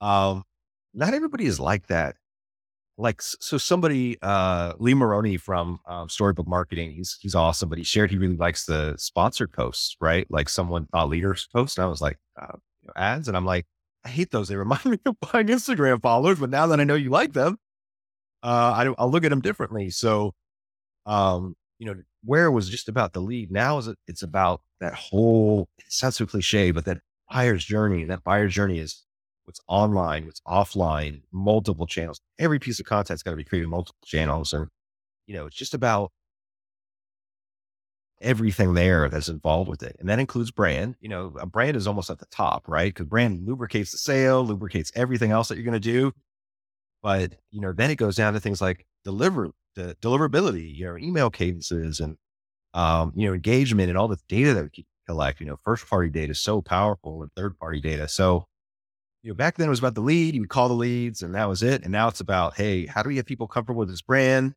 Um, 0.01 0.45
not 0.95 1.15
everybody 1.15 1.47
is 1.47 1.61
like 1.61 1.87
that 1.87 2.17
like 2.99 3.21
so 3.21 3.59
somebody 3.59 4.17
uh 4.23 4.73
lee 4.79 4.95
maroney 4.95 5.37
from 5.37 5.79
um, 5.87 6.09
storybook 6.09 6.49
marketing 6.49 6.93
he's 6.93 7.19
he's 7.21 7.35
awesome 7.35 7.69
but 7.69 7.79
he 7.79 7.85
shared 7.85 8.11
he 8.11 8.17
really 8.17 8.37
likes 8.37 8.65
the 8.65 8.95
sponsored 8.97 9.53
posts 9.53 9.97
right 10.01 10.27
like 10.31 10.49
someone 10.49 10.87
thought 10.87 11.09
leaders 11.09 11.49
post 11.55 11.77
and 11.77 11.85
i 11.85 11.89
was 11.89 12.01
like 12.01 12.19
uh, 12.41 12.57
you 12.83 12.89
know, 12.89 12.93
ads 12.97 13.29
and 13.29 13.37
i'm 13.37 13.45
like 13.45 13.67
i 14.05 14.09
hate 14.09 14.31
those 14.31 14.49
they 14.49 14.57
remind 14.57 14.85
me 14.87 14.99
of 15.05 15.17
buying 15.21 15.47
instagram 15.47 16.01
followers 16.01 16.39
but 16.39 16.51
now 16.51 16.67
that 16.67 16.81
i 16.81 16.85
know 16.85 16.95
you 16.95 17.11
like 17.11 17.33
them 17.35 17.59
uh 18.43 18.73
I, 18.77 18.95
i'll 18.99 19.11
look 19.11 19.25
at 19.25 19.31
them 19.31 19.43
differently 19.43 19.91
so 19.91 20.33
um 21.05 21.55
you 21.79 21.87
know 21.87 21.97
where 22.27 22.51
was 22.51 22.69
just 22.69 22.89
about 22.89 23.13
the 23.13 23.21
lead 23.21 23.51
now 23.51 23.79
is 23.79 23.89
it, 23.89 23.97
it's 24.07 24.23
about 24.23 24.61
that 24.81 24.95
whole 24.95 25.69
it 25.79 25.85
sounds 25.89 26.17
so 26.17 26.27
cliche 26.27 26.71
but 26.71 26.85
that 26.85 26.99
buyer's 27.31 27.65
journey 27.65 28.05
that 28.05 28.23
buyer's 28.25 28.53
journey 28.53 28.79
is 28.79 29.07
what's 29.47 29.61
online, 29.69 30.27
what's 30.27 30.41
offline, 30.41 31.23
multiple 31.33 31.87
channels. 31.87 32.21
Every 32.39 32.59
piece 32.59 32.81
of 32.81 32.87
content's 32.87 33.23
got 33.23 33.31
to 33.31 33.37
be 33.37 33.45
created 33.45 33.69
multiple 33.69 34.05
channels. 34.05 34.53
And, 34.53 34.69
you 35.27 35.35
know, 35.35 35.47
it's 35.47 35.57
just 35.57 35.73
about 35.73 36.11
everything 38.21 38.75
there 38.75 39.09
that's 39.09 39.29
involved 39.29 39.71
with 39.71 39.83
it. 39.83 39.97
And 40.01 40.09
that 40.09 40.19
includes 40.19 40.51
brand. 40.51 40.97
You 41.01 41.09
know, 41.09 41.33
a 41.39 41.47
brand 41.47 41.77
is 41.77 41.87
almost 41.87 42.11
at 42.11 42.19
the 42.19 42.27
top, 42.27 42.67
right? 42.67 42.93
Because 42.93 43.07
brand 43.07 43.47
lubricates 43.47 43.93
the 43.93 43.99
sale, 43.99 44.45
lubricates 44.45 44.91
everything 44.95 45.31
else 45.31 45.49
that 45.49 45.57
you're 45.57 45.65
going 45.65 45.75
to 45.75 45.81
do. 45.81 46.13
But, 47.03 47.35
you 47.53 47.61
know, 47.61 47.73
then 47.73 47.91
it 47.91 47.97
goes 47.97 48.17
down 48.17 48.35
to 48.35 48.41
things 48.41 48.61
like 48.61 48.85
deliver 49.05 49.51
the 49.77 49.97
deliverability, 50.03 50.75
you 50.75 50.87
know, 50.87 50.97
email 50.99 51.31
cadences 51.31 52.01
and, 52.01 52.17
um, 52.75 53.13
you 53.15 53.29
know, 53.29 53.35
engagement 53.35 53.89
and 53.89 53.97
all 53.97 54.09
the 54.09 54.19
data 54.29 54.55
that 54.55 54.65
we 54.65 54.87
collect, 55.07 55.41
you 55.41 55.47
know, 55.47 55.59
first 55.65 55.89
party 55.89 56.11
data 56.11 56.33
is 56.33 56.41
so 56.41 56.61
powerful 56.61 57.23
and 57.23 57.31
third 57.37 57.57
party 57.59 57.81
data. 57.81 58.09
So, 58.09 58.47
you 59.23 59.31
know, 59.31 59.37
back 59.37 59.57
then 59.57 59.69
it 59.69 59.71
was 59.71 59.79
about 59.79 59.95
the 59.95 60.01
lead. 60.01 60.35
You 60.35 60.41
would 60.41 60.51
call 60.51 60.69
the 60.69 60.75
leads 60.75 61.23
and 61.23 61.35
that 61.35 61.49
was 61.49 61.63
it. 61.63 61.83
And 61.83 61.93
now 61.93 62.09
it's 62.09 62.21
about, 62.21 62.57
hey, 62.57 62.87
how 62.87 63.03
do 63.03 63.09
we 63.09 63.15
get 63.15 63.27
people 63.27 63.47
comfortable 63.47 63.81
with 63.81 63.91
this 63.91 64.03
brand? 64.03 64.55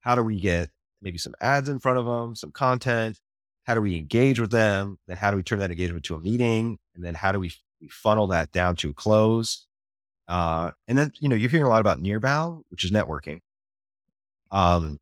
How 0.00 0.14
do 0.14 0.22
we 0.22 0.40
get 0.40 0.70
maybe 1.02 1.18
some 1.18 1.34
ads 1.40 1.68
in 1.68 1.78
front 1.78 1.98
of 1.98 2.06
them, 2.06 2.34
some 2.34 2.52
content? 2.52 3.18
How 3.64 3.74
do 3.74 3.82
we 3.82 3.96
engage 3.96 4.40
with 4.40 4.50
them? 4.50 4.98
Then 5.06 5.16
how 5.16 5.30
do 5.30 5.36
we 5.36 5.42
turn 5.42 5.58
that 5.58 5.70
engagement 5.70 6.04
to 6.06 6.14
a 6.14 6.20
meeting? 6.20 6.78
And 6.94 7.04
then 7.04 7.14
how 7.14 7.32
do 7.32 7.40
we, 7.40 7.52
we 7.80 7.88
funnel 7.88 8.28
that 8.28 8.52
down 8.52 8.76
to 8.76 8.90
a 8.90 8.94
close? 8.94 9.66
Uh, 10.28 10.70
and 10.86 10.96
then, 10.96 11.12
you 11.20 11.28
know, 11.28 11.36
you're 11.36 11.50
hearing 11.50 11.66
a 11.66 11.68
lot 11.68 11.80
about 11.80 12.00
nearbound, 12.00 12.62
which 12.70 12.84
is 12.84 12.90
networking. 12.90 13.40
Um, 14.50 14.98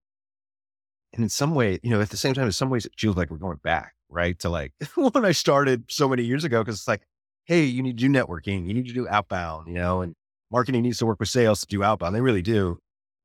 and 1.12 1.22
in 1.22 1.28
some 1.28 1.54
way, 1.54 1.78
you 1.82 1.90
know, 1.90 2.00
at 2.00 2.10
the 2.10 2.16
same 2.16 2.34
time, 2.34 2.46
in 2.46 2.52
some 2.52 2.70
ways, 2.70 2.86
it 2.86 2.92
feels 2.96 3.16
like 3.16 3.30
we're 3.30 3.38
going 3.38 3.58
back, 3.62 3.94
right? 4.08 4.38
To 4.40 4.48
like 4.48 4.72
when 4.94 5.24
I 5.24 5.32
started 5.32 5.84
so 5.88 6.08
many 6.08 6.22
years 6.22 6.44
ago, 6.44 6.62
because 6.62 6.76
it's 6.76 6.88
like, 6.88 7.02
hey, 7.44 7.64
you 7.64 7.82
need 7.82 7.98
to 7.98 8.08
do 8.08 8.12
networking, 8.12 8.66
you 8.66 8.74
need 8.74 8.86
to 8.86 8.92
do 8.92 9.08
outbound, 9.08 9.68
you 9.68 9.74
know, 9.74 10.02
and 10.02 10.14
marketing 10.50 10.82
needs 10.82 10.98
to 10.98 11.06
work 11.06 11.18
with 11.18 11.28
sales 11.28 11.60
to 11.60 11.66
do 11.66 11.82
outbound. 11.82 12.14
They 12.14 12.20
really 12.20 12.42
do. 12.42 12.78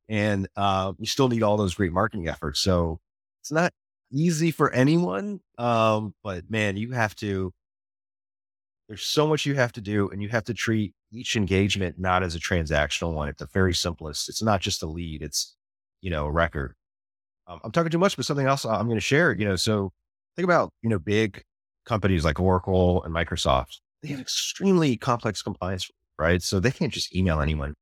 And 0.09 0.47
uh, 0.55 0.93
you 0.97 1.05
still 1.05 1.29
need 1.29 1.43
all 1.43 1.57
those 1.57 1.73
great 1.75 1.91
marketing 1.91 2.27
efforts. 2.27 2.59
So 2.59 2.99
it's 3.41 3.51
not 3.51 3.73
easy 4.11 4.51
for 4.51 4.71
anyone. 4.71 5.39
Um, 5.57 6.13
but 6.23 6.49
man, 6.49 6.77
you 6.77 6.91
have 6.91 7.15
to, 7.17 7.51
there's 8.87 9.03
so 9.03 9.27
much 9.27 9.45
you 9.45 9.55
have 9.55 9.71
to 9.73 9.81
do 9.81 10.09
and 10.09 10.21
you 10.21 10.29
have 10.29 10.43
to 10.45 10.53
treat 10.53 10.93
each 11.11 11.35
engagement 11.35 11.99
not 11.99 12.23
as 12.23 12.35
a 12.35 12.39
transactional 12.39 13.13
one. 13.13 13.29
at 13.29 13.37
the 13.37 13.47
very 13.47 13.73
simplest. 13.73 14.29
It's 14.29 14.43
not 14.43 14.61
just 14.61 14.83
a 14.83 14.87
lead. 14.87 15.21
It's, 15.21 15.55
you 16.03 16.11
know, 16.11 16.25
a 16.25 16.31
record. 16.31 16.75
um, 17.47 17.61
I'm 17.63 17.71
talking 17.71 17.89
too 17.89 17.97
much, 17.97 18.15
but 18.17 18.25
something 18.25 18.45
else 18.45 18.65
I'm 18.65 18.85
going 18.85 18.97
to 18.97 19.01
share, 19.01 19.33
you 19.33 19.45
know, 19.45 19.55
so 19.55 19.91
think 20.35 20.43
about, 20.43 20.69
you 20.81 20.89
know, 20.89 20.99
big 20.99 21.41
companies 21.85 22.25
like 22.25 22.39
Oracle 22.39 23.01
and 23.03 23.15
Microsoft. 23.15 23.79
They 24.01 24.09
have 24.09 24.19
extremely 24.19 24.97
complex 24.97 25.41
compliance, 25.41 25.89
right? 26.19 26.41
So 26.41 26.59
they 26.59 26.71
can't 26.71 26.91
just 26.91 27.15
email 27.15 27.39
anyone. 27.39 27.73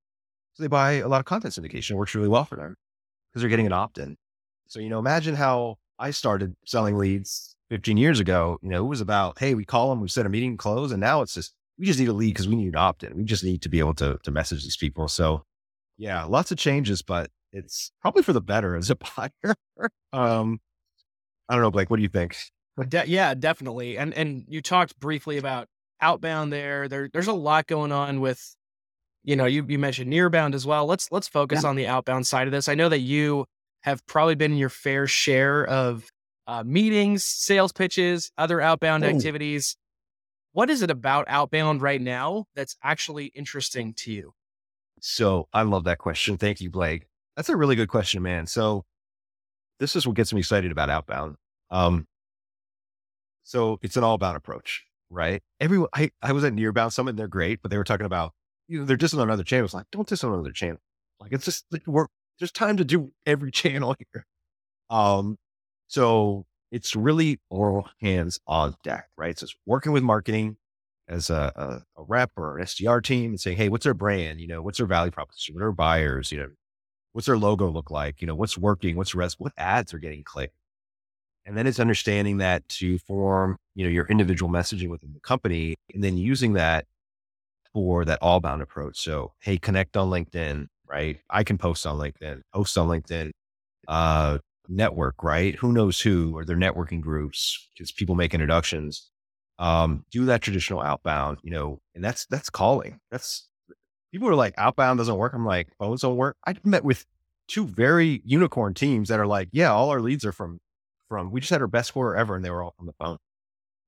So 0.54 0.64
they 0.64 0.68
buy 0.68 0.94
a 0.94 1.08
lot 1.08 1.20
of 1.20 1.26
content 1.26 1.56
syndication. 1.56 1.92
It 1.92 1.96
works 1.96 2.14
really 2.14 2.28
well 2.28 2.46
for 2.46 2.56
them 2.56 2.76
because 3.32 3.42
they're 3.42 3.50
getting 3.50 3.66
an 3.66 3.74
opt 3.74 3.98
in. 3.98 4.18
So, 4.68 4.80
you 4.80 4.90
know, 4.90 5.00
imagine 5.00 5.36
how 5.36 5.78
I 5.98 6.12
started 6.12 6.56
selling 6.66 6.98
leads 6.98 7.56
15 7.70 7.98
years 7.98 8.20
ago. 8.20 8.60
You 8.62 8.70
know, 8.70 8.86
it 8.86 8.88
was 8.88 9.02
about, 9.02 9.40
hey, 9.40 9.56
we 9.56 9.66
call 9.66 9.90
them, 9.90 10.00
we 10.00 10.08
set 10.10 10.28
a 10.28 10.30
meeting, 10.30 10.58
close. 10.58 10.92
And 10.92 11.02
now 11.02 11.24
it's 11.24 11.34
just, 11.34 11.54
we 11.80 11.88
just 11.88 12.00
need 12.00 12.10
a 12.10 12.14
lead 12.14 12.36
because 12.36 12.48
we 12.48 12.56
need 12.56 12.68
an 12.68 12.76
opt 12.76 13.04
in. 13.04 13.16
We 13.16 13.24
just 13.24 13.44
need 13.44 13.64
to 13.64 13.70
be 13.70 13.80
able 13.80 13.96
to, 13.96 14.20
to 14.22 14.32
message 14.32 14.64
these 14.64 14.78
people. 14.78 15.08
So, 15.08 15.44
yeah, 15.98 16.24
lots 16.26 16.52
of 16.52 16.60
changes, 16.60 17.02
but 17.02 17.32
it's 17.52 17.92
probably 18.02 18.24
for 18.24 18.34
the 18.34 18.42
better 18.42 18.76
as 18.76 18.90
a 18.90 18.96
buyer. 19.18 19.56
um, 20.14 20.60
I 21.50 21.56
don't 21.56 21.64
know, 21.64 21.72
Blake, 21.72 21.90
what 21.90 21.98
do 21.98 22.04
you 22.04 22.10
think? 22.10 22.38
De- 22.88 23.08
yeah, 23.08 23.34
definitely. 23.34 23.98
And 23.98 24.14
and 24.14 24.46
you 24.48 24.62
talked 24.62 25.00
briefly 25.00 25.38
about 25.38 25.68
outbound 26.00 26.54
there. 26.54 26.88
There 26.88 27.10
there's 27.12 27.28
a 27.28 27.34
lot 27.34 27.68
going 27.68 27.92
on 27.92 28.22
with 28.22 28.56
you 29.24 29.36
know, 29.36 29.46
you 29.46 29.66
you 29.68 29.78
mentioned 29.78 30.12
nearbound 30.12 30.56
as 30.56 30.66
well. 30.66 30.86
Let's 30.86 31.12
let's 31.12 31.28
focus 31.28 31.64
yeah. 31.64 31.70
on 31.70 31.76
the 31.76 31.88
outbound 31.88 32.28
side 32.28 32.48
of 32.48 32.52
this. 32.52 32.68
I 32.68 32.76
know 32.76 32.90
that 32.90 33.00
you 33.00 33.46
have 33.82 34.06
probably 34.08 34.36
been 34.36 34.54
in 34.54 34.58
your 34.58 34.70
fair 34.70 35.08
share 35.08 35.66
of 35.66 36.10
uh, 36.48 36.64
meetings, 36.64 37.24
sales 37.24 37.72
pitches, 37.72 38.32
other 38.38 38.62
outbound 38.62 39.04
Ooh. 39.04 39.08
activities. 39.08 39.76
What 40.54 40.70
is 40.70 40.82
it 40.82 40.92
about 40.92 41.26
outbound 41.28 41.82
right 41.82 42.02
now 42.02 42.46
that's 42.56 42.76
actually 42.84 43.28
interesting 43.28 43.94
to 43.96 44.12
you? 44.12 44.34
So 45.00 45.48
I 45.54 45.62
love 45.64 45.86
that 45.86 45.98
question. 45.98 46.38
Thank 46.38 46.62
you, 46.62 46.70
Blake. 46.70 47.08
That's 47.36 47.50
a 47.50 47.56
really 47.56 47.76
good 47.76 47.90
question, 47.90 48.22
man. 48.22 48.46
So 48.48 48.84
this 49.80 49.96
is 49.96 50.06
what 50.06 50.16
gets 50.16 50.34
me 50.34 50.40
excited 50.40 50.72
about 50.72 50.90
outbound. 50.90 51.36
Um, 51.70 52.08
so 53.44 53.80
it's 53.82 53.98
an 53.98 54.04
all 54.04 54.18
bound 54.18 54.38
approach, 54.38 54.86
right? 55.10 55.42
Everyone, 55.60 55.90
I, 55.94 56.12
I 56.22 56.34
was 56.34 56.44
at 56.44 56.54
Nearbound 56.54 56.94
Summit, 56.94 57.18
they're 57.18 57.28
great, 57.28 57.62
but 57.62 57.72
they 57.72 57.78
were 57.78 57.84
talking 57.84 58.06
about, 58.06 58.34
you 58.68 58.80
know, 58.80 58.86
they're 58.86 58.98
just 58.98 59.14
on 59.14 59.20
another 59.20 59.34
other 59.34 59.44
channels. 59.44 59.74
Like, 59.74 59.88
don't 59.92 60.08
diss 60.08 60.24
on 60.24 60.34
another 60.34 60.52
channel. 60.52 60.80
Like, 61.20 61.32
it's 61.32 61.46
just, 61.46 61.66
we're, 61.88 62.08
there's 62.40 62.52
time 62.52 62.78
to 62.78 62.86
do 62.86 63.12
every 63.26 63.52
channel 63.52 63.96
here. 63.98 64.26
Um, 64.90 65.38
so 65.88 66.46
it's 66.72 66.96
really 66.96 67.40
all 67.50 67.88
hands 68.02 68.40
on 68.48 68.76
deck, 68.84 69.10
right? 69.18 69.38
So 69.38 69.46
it's 69.46 69.56
working 69.66 69.92
with 69.92 70.04
marketing 70.04 70.58
as 71.08 71.30
a, 71.30 71.52
a, 71.56 72.02
a 72.02 72.04
rep 72.08 72.32
or 72.38 72.58
an 72.58 72.66
SDR 72.66 73.04
team 73.04 73.32
and 73.32 73.40
saying, 73.40 73.58
Hey, 73.58 73.70
what's 73.70 73.86
our 73.86 73.94
brand? 73.94 74.40
You 74.40 74.48
know, 74.48 74.62
what's 74.62 74.80
our 74.80 74.86
value 74.86 75.12
proposition? 75.12 75.56
What 75.56 75.64
are 75.64 75.72
buyers? 75.72 76.32
You 76.32 76.40
know, 76.40 76.50
what's 77.14 77.28
their 77.28 77.38
logo 77.38 77.70
look 77.70 77.92
like? 77.92 78.22
You 78.22 78.28
know, 78.28 78.36
what's 78.36 78.58
working? 78.58 78.96
What's 78.96 79.16
res? 79.16 79.36
What 79.40 79.54
ads 79.58 79.94
are 79.94 80.00
getting 80.00 80.24
clicked? 80.24 80.56
And 81.46 81.58
then 81.58 81.66
it's 81.66 81.80
understanding 81.80 82.38
that 82.38 82.68
to 82.70 83.00
form, 83.00 83.58
you 83.74 83.84
know, 83.84 83.90
your 83.90 84.06
individual 84.08 84.52
messaging 84.52 84.90
within 84.90 85.14
the 85.14 85.20
company 85.20 85.76
and 85.94 86.04
then 86.04 86.18
using 86.18 86.54
that 86.54 86.86
for 87.74 88.06
that 88.06 88.20
all 88.22 88.40
bound 88.40 88.62
approach. 88.62 89.00
So, 89.00 89.34
hey, 89.40 89.58
connect 89.58 89.98
on 89.98 90.10
LinkedIn, 90.10 90.68
right? 90.88 91.20
I 91.30 91.44
can 91.44 91.58
post 91.58 91.86
on 91.88 91.98
LinkedIn, 91.98 92.42
post 92.54 92.78
on 92.78 92.88
LinkedIn, 92.88 93.32
uh, 93.88 94.38
network, 94.68 95.24
right? 95.24 95.56
Who 95.56 95.72
knows 95.72 96.00
who 96.00 96.36
or 96.36 96.46
their 96.46 96.58
networking 96.58 97.02
groups, 97.02 97.70
because 97.74 97.92
people 97.92 98.16
make 98.16 98.34
introductions. 98.34 99.10
Um, 99.58 100.06
do 100.12 100.26
that 100.26 100.42
traditional 100.42 100.82
outbound, 100.82 101.40
you 101.44 101.52
know, 101.52 101.80
and 101.94 102.04
that's, 102.04 102.26
that's 102.28 102.50
calling. 102.50 103.00
That's 103.10 103.48
people 104.12 104.28
are 104.30 104.36
like, 104.36 104.54
outbound 104.58 104.98
doesn't 104.98 105.16
work. 105.16 105.34
I'm 105.34 105.46
like, 105.46 105.70
phones 105.80 106.02
don't 106.02 106.18
work. 106.18 106.38
I 106.46 106.56
met 106.64 106.84
with 106.84 107.06
two 107.48 107.66
very 107.66 108.22
unicorn 108.26 108.74
teams 108.74 109.10
that 109.10 109.20
are 109.20 109.28
like, 109.28 109.50
yeah, 109.52 109.72
all 109.72 109.90
our 109.90 110.02
leads 110.02 110.26
are 110.26 110.32
from 110.32 110.60
from. 111.10 111.32
We 111.32 111.42
just 111.42 111.52
had 111.52 111.62
our 111.62 111.68
best 111.68 111.94
quarter 111.94 112.16
ever, 112.16 112.36
and 112.36 112.46
they 112.46 112.50
were 112.50 112.64
all 112.64 112.74
from 112.78 112.88
the 112.88 112.94
phone. 113.00 113.18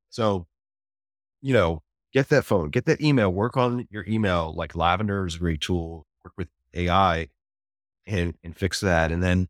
So, 0.09 0.47
you 1.41 1.53
know, 1.53 1.81
get 2.13 2.29
that 2.29 2.45
phone, 2.45 2.69
get 2.69 2.85
that 2.85 3.01
email, 3.01 3.31
work 3.31 3.57
on 3.57 3.87
your 3.89 4.05
email. 4.07 4.53
Like 4.55 4.75
Lavender 4.75 5.25
is 5.25 5.35
a 5.35 5.39
great 5.39 5.61
tool. 5.61 6.05
Work 6.25 6.33
with 6.37 6.49
AI 6.73 7.29
and 8.07 8.35
and 8.43 8.55
fix 8.57 8.81
that, 8.81 9.11
and 9.11 9.23
then 9.23 9.47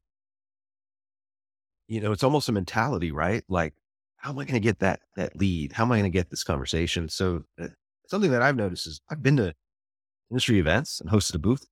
you 1.88 2.02
know, 2.02 2.12
it's 2.12 2.24
almost 2.24 2.50
a 2.50 2.52
mentality, 2.52 3.12
right? 3.12 3.44
Like, 3.50 3.74
how 4.18 4.30
am 4.32 4.40
I 4.40 4.46
going 4.46 4.54
to 4.56 4.60
get 4.60 4.80
that 4.80 5.02
that 5.16 5.36
lead? 5.36 5.74
How 5.74 5.84
am 5.84 5.92
I 5.92 5.98
going 6.00 6.12
to 6.12 6.18
get 6.18 6.30
this 6.30 6.44
conversation? 6.44 7.10
So, 7.10 7.44
uh, 7.62 7.68
something 8.08 8.32
that 8.32 8.42
I've 8.42 8.56
noticed 8.56 8.88
is 8.88 9.02
I've 9.10 9.22
been 9.22 9.38
to 9.38 9.54
industry 10.34 10.58
events 10.58 11.00
and 11.00 11.12
hosted 11.12 11.36
a 11.36 11.40
booth. 11.40 11.68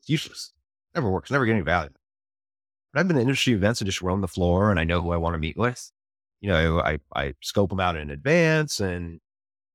It's 0.00 0.08
useless. 0.08 0.52
Never 0.94 1.10
works. 1.10 1.32
Never 1.32 1.44
get 1.44 1.54
any 1.54 1.62
value. 1.62 1.90
But 2.92 3.00
I've 3.00 3.08
been 3.08 3.16
to 3.16 3.22
industry 3.22 3.54
events 3.54 3.80
and 3.80 3.86
just 3.86 4.00
roam 4.00 4.20
the 4.20 4.28
floor 4.28 4.70
and 4.70 4.78
I 4.78 4.84
know 4.84 5.00
who 5.00 5.10
I 5.10 5.16
want 5.16 5.34
to 5.34 5.38
meet 5.38 5.56
with. 5.56 5.90
You 6.40 6.50
know, 6.50 6.80
I, 6.80 6.98
I 7.14 7.34
scope 7.40 7.70
them 7.70 7.80
out 7.80 7.96
in 7.96 8.10
advance 8.10 8.78
and, 8.78 9.20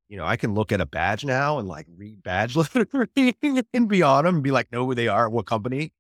you 0.08 0.18
know, 0.18 0.26
I 0.26 0.38
can 0.38 0.54
look 0.54 0.72
at 0.72 0.80
a 0.80 0.86
badge 0.86 1.26
now 1.26 1.60
and 1.60 1.68
like 1.68 1.86
read 1.98 2.24
badge 2.24 2.56
lettering 2.76 3.66
and 3.74 3.90
be 3.90 4.02
on 4.02 4.24
them 4.24 4.36
and 4.36 4.44
be 4.44 4.52
like, 4.52 4.72
know 4.72 4.86
who 4.86 4.96
they 4.96 5.10
are, 5.10 5.30
what 5.30 5.46
company. 5.46 5.92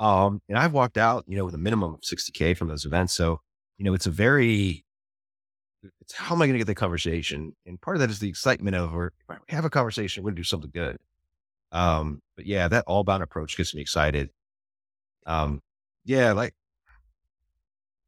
Um, 0.00 0.40
and 0.48 0.58
I've 0.58 0.72
walked 0.72 0.96
out, 0.96 1.24
you 1.28 1.36
know, 1.36 1.44
with 1.44 1.54
a 1.54 1.58
minimum 1.58 1.94
of 1.94 2.00
60K 2.00 2.56
from 2.56 2.68
those 2.68 2.86
events. 2.86 3.12
So, 3.12 3.40
you 3.76 3.84
know, 3.84 3.92
it's 3.92 4.06
a 4.06 4.10
very, 4.10 4.86
it's 6.00 6.14
how 6.14 6.34
am 6.34 6.40
I 6.40 6.46
going 6.46 6.54
to 6.54 6.58
get 6.58 6.66
the 6.66 6.74
conversation? 6.74 7.54
And 7.66 7.78
part 7.78 7.96
of 7.96 8.00
that 8.00 8.10
is 8.10 8.20
the 8.20 8.28
excitement 8.28 8.74
of, 8.74 8.94
or 8.94 9.12
we 9.28 9.36
have 9.48 9.66
a 9.66 9.70
conversation, 9.70 10.22
we're 10.22 10.30
going 10.30 10.36
to 10.36 10.40
do 10.40 10.44
something 10.44 10.70
good. 10.72 10.96
Um, 11.74 12.22
but 12.36 12.46
yeah, 12.46 12.68
that 12.68 12.84
all 12.86 13.04
bound 13.04 13.22
approach 13.22 13.56
gets 13.56 13.74
me 13.74 13.82
excited. 13.82 14.30
Um, 15.26 15.60
yeah, 16.04 16.32
like, 16.32 16.54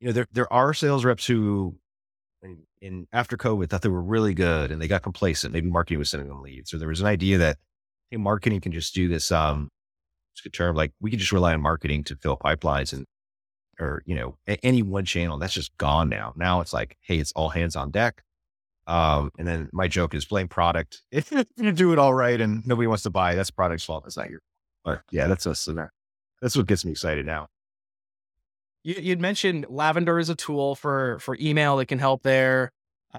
you 0.00 0.06
know, 0.06 0.12
there, 0.12 0.26
there 0.32 0.52
are 0.52 0.72
sales 0.72 1.04
reps 1.04 1.26
who 1.26 1.76
in, 2.42 2.58
in, 2.80 3.08
after 3.12 3.36
COVID 3.36 3.68
thought 3.68 3.82
they 3.82 3.88
were 3.88 4.02
really 4.02 4.34
good 4.34 4.70
and 4.70 4.80
they 4.80 4.86
got 4.86 5.02
complacent. 5.02 5.52
Maybe 5.52 5.68
marketing 5.68 5.98
was 5.98 6.10
sending 6.10 6.28
them 6.28 6.42
leads. 6.42 6.72
or 6.72 6.78
there 6.78 6.88
was 6.88 7.00
an 7.00 7.06
idea 7.08 7.38
that, 7.38 7.58
hey, 8.10 8.18
marketing 8.18 8.60
can 8.60 8.72
just 8.72 8.94
do 8.94 9.08
this, 9.08 9.32
um, 9.32 9.68
it's 10.32 10.42
a 10.42 10.44
good 10.44 10.54
term. 10.54 10.76
Like 10.76 10.92
we 11.00 11.10
can 11.10 11.18
just 11.18 11.32
rely 11.32 11.52
on 11.52 11.60
marketing 11.60 12.04
to 12.04 12.16
fill 12.16 12.36
pipelines 12.36 12.92
and, 12.92 13.04
or, 13.80 14.02
you 14.06 14.14
know, 14.14 14.36
any 14.62 14.82
one 14.82 15.04
channel 15.04 15.38
that's 15.38 15.54
just 15.54 15.76
gone 15.76 16.08
now. 16.08 16.32
Now 16.36 16.60
it's 16.60 16.72
like, 16.72 16.96
hey, 17.00 17.18
it's 17.18 17.32
all 17.32 17.48
hands 17.48 17.74
on 17.74 17.90
deck. 17.90 18.22
Um, 18.86 19.32
and 19.38 19.46
then 19.48 19.68
my 19.72 19.88
joke 19.88 20.14
is 20.14 20.24
blame 20.24 20.48
product. 20.48 21.02
If 21.12 21.32
you 21.56 21.72
do 21.72 21.92
it 21.92 21.98
all 21.98 22.14
right 22.14 22.40
and 22.40 22.66
nobody 22.66 22.86
wants 22.86 23.02
to 23.04 23.10
buy, 23.10 23.34
that's 23.34 23.50
product's 23.50 23.84
fault. 23.84 24.04
That's 24.04 24.16
not 24.16 24.30
your. 24.30 24.40
But 24.84 25.02
yeah, 25.10 25.26
that's 25.26 25.46
us. 25.46 25.68
That's 26.40 26.56
what 26.56 26.66
gets 26.66 26.84
me 26.84 26.92
excited 26.92 27.26
now. 27.26 27.48
You, 28.84 29.10
would 29.10 29.20
mentioned 29.20 29.66
Lavender 29.68 30.20
is 30.20 30.28
a 30.28 30.36
tool 30.36 30.76
for 30.76 31.18
for 31.18 31.36
email 31.40 31.76
that 31.78 31.86
can 31.86 31.98
help 31.98 32.22
there. 32.22 32.70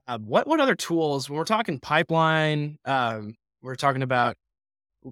Uh, 0.07 0.17
what 0.19 0.47
what 0.47 0.61
other 0.61 0.75
tools? 0.75 1.29
When 1.29 1.37
we're 1.37 1.43
talking 1.43 1.79
pipeline, 1.79 2.77
um, 2.85 3.35
we're 3.61 3.75
talking 3.75 4.01
about 4.01 4.37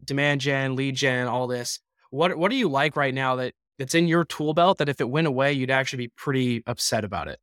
demand 0.06 0.40
gen, 0.42 0.78
lead 0.78 0.96
gen, 0.96 1.28
all 1.28 1.48
this. 1.48 1.80
What 2.10 2.38
what 2.38 2.52
do 2.52 2.58
you 2.58 2.70
like 2.70 2.96
right 2.96 3.14
now 3.14 3.36
that 3.36 3.54
that's 3.78 3.96
in 3.96 4.08
your 4.08 4.24
tool 4.24 4.54
belt 4.54 4.78
that 4.78 4.88
if 4.88 5.02
it 5.02 5.10
went 5.10 5.28
away, 5.28 5.52
you'd 5.52 5.72
actually 5.72 6.06
be 6.06 6.12
pretty 6.16 6.64
upset 6.66 7.04
about 7.04 7.28
it? 7.28 7.40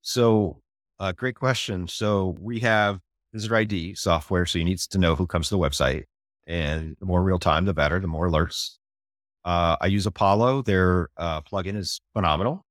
So 0.00 0.61
uh, 1.02 1.10
great 1.10 1.34
question. 1.34 1.88
So 1.88 2.36
we 2.40 2.60
have 2.60 3.00
visitor 3.32 3.56
ID 3.56 3.96
software. 3.96 4.46
So 4.46 4.58
you 4.58 4.64
need 4.64 4.78
to 4.78 4.98
know 4.98 5.16
who 5.16 5.26
comes 5.26 5.48
to 5.48 5.56
the 5.56 5.58
website 5.58 6.04
and 6.46 6.96
the 7.00 7.06
more 7.06 7.22
real 7.24 7.40
time, 7.40 7.64
the 7.64 7.74
better, 7.74 7.98
the 7.98 8.06
more 8.06 8.28
alerts. 8.28 8.76
Uh, 9.44 9.76
I 9.80 9.86
use 9.86 10.06
Apollo. 10.06 10.62
Their 10.62 11.08
uh, 11.16 11.40
plugin 11.40 11.76
is 11.76 12.00
phenomenal. 12.12 12.64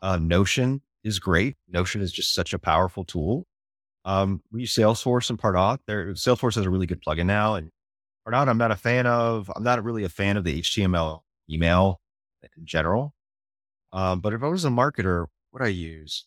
Uh, 0.00 0.16
Notion 0.16 0.80
is 1.04 1.18
great. 1.18 1.56
Notion 1.68 2.00
is 2.00 2.10
just 2.10 2.32
such 2.32 2.54
a 2.54 2.58
powerful 2.58 3.04
tool. 3.04 3.46
Um, 4.06 4.40
we 4.50 4.60
use 4.60 4.74
Salesforce 4.74 5.28
and 5.28 5.38
Pardot. 5.38 5.80
There, 5.86 6.06
Salesforce 6.14 6.54
has 6.54 6.64
a 6.64 6.70
really 6.70 6.86
good 6.86 7.02
plugin 7.02 7.26
now, 7.26 7.56
and 7.56 7.70
Pardot 8.26 8.48
I'm 8.48 8.56
not 8.56 8.70
a 8.70 8.76
fan 8.76 9.06
of. 9.06 9.50
I'm 9.54 9.62
not 9.62 9.84
really 9.84 10.04
a 10.04 10.08
fan 10.08 10.38
of 10.38 10.44
the 10.44 10.62
HTML 10.62 11.20
email 11.50 12.00
in 12.42 12.64
general. 12.64 13.12
Um, 13.92 14.20
but 14.20 14.32
if 14.32 14.42
I 14.42 14.48
was 14.48 14.64
a 14.64 14.70
marketer, 14.70 15.26
what 15.50 15.62
I 15.62 15.68
use? 15.68 16.24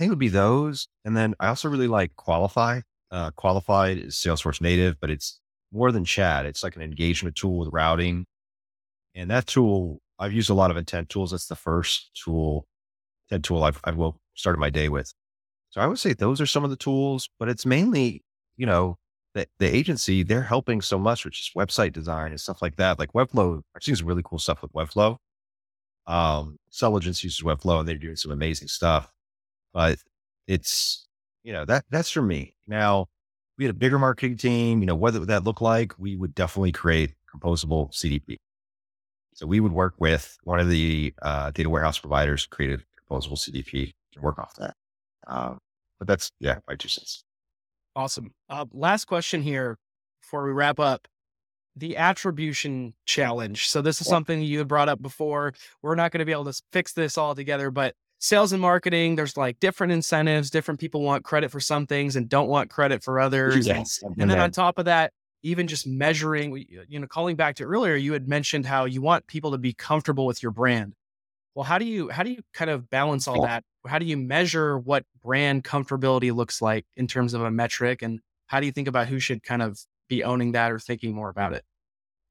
Think 0.00 0.08
it 0.08 0.12
would 0.12 0.18
be 0.18 0.28
those. 0.28 0.88
And 1.04 1.14
then 1.14 1.34
I 1.38 1.48
also 1.48 1.68
really 1.68 1.86
like 1.86 2.16
Qualify. 2.16 2.80
Uh, 3.10 3.30
Qualified 3.32 3.98
is 3.98 4.14
Salesforce 4.14 4.60
native, 4.60 4.98
but 4.98 5.10
it's 5.10 5.40
more 5.72 5.92
than 5.92 6.06
chat. 6.06 6.46
It's 6.46 6.62
like 6.62 6.74
an 6.74 6.82
engagement 6.82 7.36
tool 7.36 7.58
with 7.58 7.68
routing. 7.70 8.24
And 9.14 9.30
that 9.30 9.46
tool, 9.46 10.00
I've 10.18 10.32
used 10.32 10.48
a 10.48 10.54
lot 10.54 10.70
of 10.70 10.78
intent 10.78 11.10
tools. 11.10 11.32
That's 11.32 11.48
the 11.48 11.54
first 11.54 12.10
tool, 12.14 12.66
intent 13.28 13.44
tool 13.44 13.62
I've, 13.62 13.78
I've 13.84 13.98
started 14.34 14.58
my 14.58 14.70
day 14.70 14.88
with. 14.88 15.12
So 15.68 15.82
I 15.82 15.86
would 15.86 15.98
say 15.98 16.14
those 16.14 16.40
are 16.40 16.46
some 16.46 16.64
of 16.64 16.70
the 16.70 16.76
tools, 16.76 17.28
but 17.38 17.50
it's 17.50 17.66
mainly, 17.66 18.22
you 18.56 18.64
know, 18.64 18.96
the, 19.34 19.46
the 19.58 19.66
agency, 19.66 20.22
they're 20.22 20.42
helping 20.42 20.80
so 20.80 20.98
much 20.98 21.24
with 21.26 21.34
just 21.34 21.54
website 21.54 21.92
design 21.92 22.30
and 22.30 22.40
stuff 22.40 22.62
like 22.62 22.76
that. 22.76 22.98
Like 22.98 23.12
Webflow, 23.12 23.60
I've 23.76 23.82
seen 23.82 23.96
some 23.96 24.06
really 24.06 24.22
cool 24.24 24.38
stuff 24.38 24.62
with 24.62 24.72
Webflow. 24.72 25.18
Um, 26.06 26.56
Selligence 26.72 27.22
uses 27.22 27.42
Webflow 27.42 27.80
and 27.80 27.88
they're 27.88 27.96
doing 27.96 28.16
some 28.16 28.32
amazing 28.32 28.68
stuff. 28.68 29.12
But 29.72 29.98
it's, 30.46 31.06
you 31.42 31.52
know, 31.52 31.64
that 31.64 31.84
that's 31.90 32.10
for 32.10 32.22
me. 32.22 32.56
Now, 32.66 33.06
we 33.58 33.64
had 33.64 33.74
a 33.74 33.78
bigger 33.78 33.98
marketing 33.98 34.36
team, 34.36 34.80
you 34.80 34.86
know, 34.86 34.94
what 34.94 35.14
would 35.14 35.28
that 35.28 35.44
look 35.44 35.60
like? 35.60 35.98
We 35.98 36.16
would 36.16 36.34
definitely 36.34 36.72
create 36.72 37.14
composable 37.32 37.92
CDP. 37.92 38.36
So 39.34 39.46
we 39.46 39.60
would 39.60 39.72
work 39.72 39.94
with 39.98 40.38
one 40.44 40.60
of 40.60 40.68
the 40.68 41.14
uh, 41.22 41.50
data 41.50 41.70
warehouse 41.70 41.98
providers, 41.98 42.46
create 42.46 42.72
a 42.72 43.12
composable 43.12 43.38
CDP 43.38 43.92
to 44.12 44.20
work 44.20 44.38
off 44.38 44.54
that. 44.56 44.74
Um, 45.26 45.58
but 45.98 46.08
that's, 46.08 46.30
yeah, 46.40 46.58
my 46.66 46.74
two 46.74 46.88
cents. 46.88 47.22
Awesome. 47.94 48.32
Uh, 48.48 48.66
last 48.72 49.04
question 49.04 49.42
here 49.42 49.78
before 50.22 50.44
we 50.44 50.52
wrap 50.52 50.80
up 50.80 51.06
the 51.76 51.96
attribution 51.96 52.94
challenge. 53.04 53.68
So 53.68 53.82
this 53.82 54.00
is 54.00 54.06
something 54.06 54.42
you 54.42 54.58
had 54.58 54.68
brought 54.68 54.88
up 54.88 55.00
before. 55.00 55.54
We're 55.82 55.94
not 55.94 56.12
going 56.12 56.18
to 56.20 56.24
be 56.24 56.32
able 56.32 56.44
to 56.44 56.62
fix 56.72 56.92
this 56.92 57.16
all 57.16 57.34
together, 57.34 57.70
but 57.70 57.94
sales 58.20 58.52
and 58.52 58.62
marketing, 58.62 59.16
there's 59.16 59.36
like 59.36 59.58
different 59.58 59.92
incentives. 59.92 60.50
Different 60.50 60.78
people 60.78 61.02
want 61.02 61.24
credit 61.24 61.50
for 61.50 61.58
some 61.58 61.86
things 61.86 62.14
and 62.16 62.28
don't 62.28 62.48
want 62.48 62.70
credit 62.70 63.02
for 63.02 63.18
others. 63.18 63.66
Yes. 63.66 64.00
And, 64.02 64.14
and 64.20 64.30
then 64.30 64.38
on 64.38 64.50
top 64.50 64.78
of 64.78 64.84
that, 64.84 65.12
even 65.42 65.66
just 65.66 65.86
measuring, 65.86 66.64
you 66.88 67.00
know, 67.00 67.06
calling 67.06 67.34
back 67.34 67.56
to 67.56 67.64
earlier, 67.64 67.96
you 67.96 68.12
had 68.12 68.28
mentioned 68.28 68.66
how 68.66 68.84
you 68.84 69.00
want 69.00 69.26
people 69.26 69.50
to 69.52 69.58
be 69.58 69.72
comfortable 69.72 70.26
with 70.26 70.42
your 70.42 70.52
brand. 70.52 70.94
Well, 71.54 71.64
how 71.64 71.78
do 71.78 71.84
you 71.84 72.10
how 72.10 72.22
do 72.22 72.30
you 72.30 72.42
kind 72.54 72.70
of 72.70 72.88
balance 72.90 73.26
all 73.26 73.42
that? 73.42 73.64
How 73.86 73.98
do 73.98 74.04
you 74.04 74.16
measure 74.16 74.78
what 74.78 75.04
brand 75.22 75.64
comfortability 75.64 76.32
looks 76.32 76.62
like 76.62 76.86
in 76.96 77.06
terms 77.06 77.34
of 77.34 77.42
a 77.42 77.50
metric 77.50 78.02
and 78.02 78.20
how 78.46 78.60
do 78.60 78.66
you 78.66 78.72
think 78.72 78.86
about 78.86 79.08
who 79.08 79.18
should 79.18 79.42
kind 79.42 79.62
of 79.62 79.80
be 80.08 80.22
owning 80.22 80.52
that 80.52 80.70
or 80.70 80.78
thinking 80.78 81.14
more 81.14 81.30
about 81.30 81.54
it? 81.54 81.64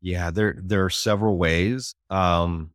Yeah, 0.02 0.32
there 0.32 0.56
there 0.62 0.86
are 0.86 0.90
several 0.90 1.38
ways. 1.38 1.96
Um, 2.10 2.72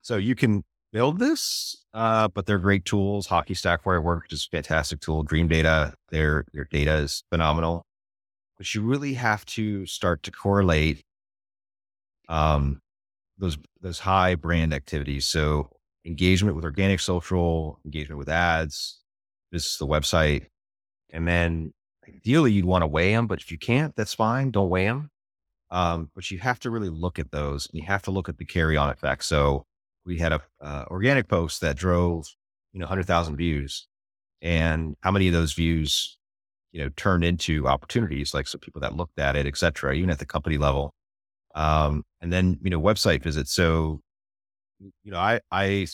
so 0.00 0.16
you 0.16 0.34
can 0.34 0.64
build 0.92 1.18
this, 1.18 1.84
uh, 1.94 2.28
but 2.28 2.46
they're 2.46 2.58
great 2.58 2.84
tools. 2.84 3.26
Hockey 3.26 3.54
Stack 3.54 3.84
where 3.84 3.96
I 3.96 3.98
work 3.98 4.32
is 4.32 4.46
a 4.46 4.56
fantastic 4.56 5.00
tool. 5.00 5.22
Dream 5.22 5.48
Data, 5.48 5.94
their 6.10 6.44
their 6.52 6.64
data 6.64 6.94
is 6.96 7.24
phenomenal. 7.30 7.84
But 8.58 8.74
you 8.74 8.82
really 8.82 9.14
have 9.14 9.44
to 9.46 9.86
start 9.86 10.22
to 10.24 10.30
correlate 10.30 11.02
um, 12.28 12.80
those 13.38 13.58
those 13.80 14.00
high 14.00 14.34
brand 14.34 14.72
activities. 14.74 15.26
So 15.26 15.70
engagement 16.04 16.56
with 16.56 16.64
organic 16.64 17.00
social, 17.00 17.78
engagement 17.84 18.18
with 18.18 18.28
ads, 18.28 19.00
this 19.50 19.66
is 19.66 19.78
the 19.78 19.86
website, 19.86 20.46
and 21.10 21.26
then 21.26 21.72
ideally 22.08 22.52
you'd 22.52 22.64
want 22.64 22.82
to 22.82 22.86
weigh 22.86 23.12
them, 23.12 23.26
but 23.26 23.40
if 23.40 23.50
you 23.50 23.58
can't, 23.58 23.94
that's 23.96 24.14
fine. 24.14 24.50
Don't 24.50 24.70
weigh 24.70 24.86
them. 24.86 25.10
Um, 25.70 26.10
but 26.14 26.30
you 26.30 26.38
have 26.38 26.58
to 26.60 26.70
really 26.70 26.90
look 26.90 27.18
at 27.18 27.30
those 27.30 27.66
and 27.66 27.80
you 27.80 27.86
have 27.86 28.02
to 28.02 28.10
look 28.10 28.28
at 28.28 28.36
the 28.36 28.44
carry 28.44 28.76
on 28.76 28.90
effect. 28.90 29.24
So 29.24 29.64
we 30.04 30.18
had 30.18 30.32
a 30.32 30.40
uh, 30.60 30.84
organic 30.90 31.28
post 31.28 31.60
that 31.60 31.76
drove, 31.76 32.26
you 32.72 32.80
know, 32.80 32.86
hundred 32.86 33.06
thousand 33.06 33.36
views 33.36 33.86
and 34.40 34.96
how 35.02 35.10
many 35.10 35.28
of 35.28 35.34
those 35.34 35.52
views, 35.52 36.18
you 36.72 36.82
know, 36.82 36.90
turned 36.96 37.24
into 37.24 37.68
opportunities, 37.68 38.34
like 38.34 38.48
so 38.48 38.58
people 38.58 38.80
that 38.80 38.96
looked 38.96 39.18
at 39.18 39.36
it, 39.36 39.46
et 39.46 39.56
cetera, 39.56 39.94
even 39.94 40.10
at 40.10 40.18
the 40.18 40.26
company 40.26 40.58
level. 40.58 40.92
Um, 41.54 42.04
and 42.20 42.32
then, 42.32 42.58
you 42.62 42.70
know, 42.70 42.80
website 42.80 43.22
visits. 43.22 43.52
So, 43.52 44.00
you 44.80 45.12
know, 45.12 45.18
I, 45.18 45.40
I, 45.50 45.86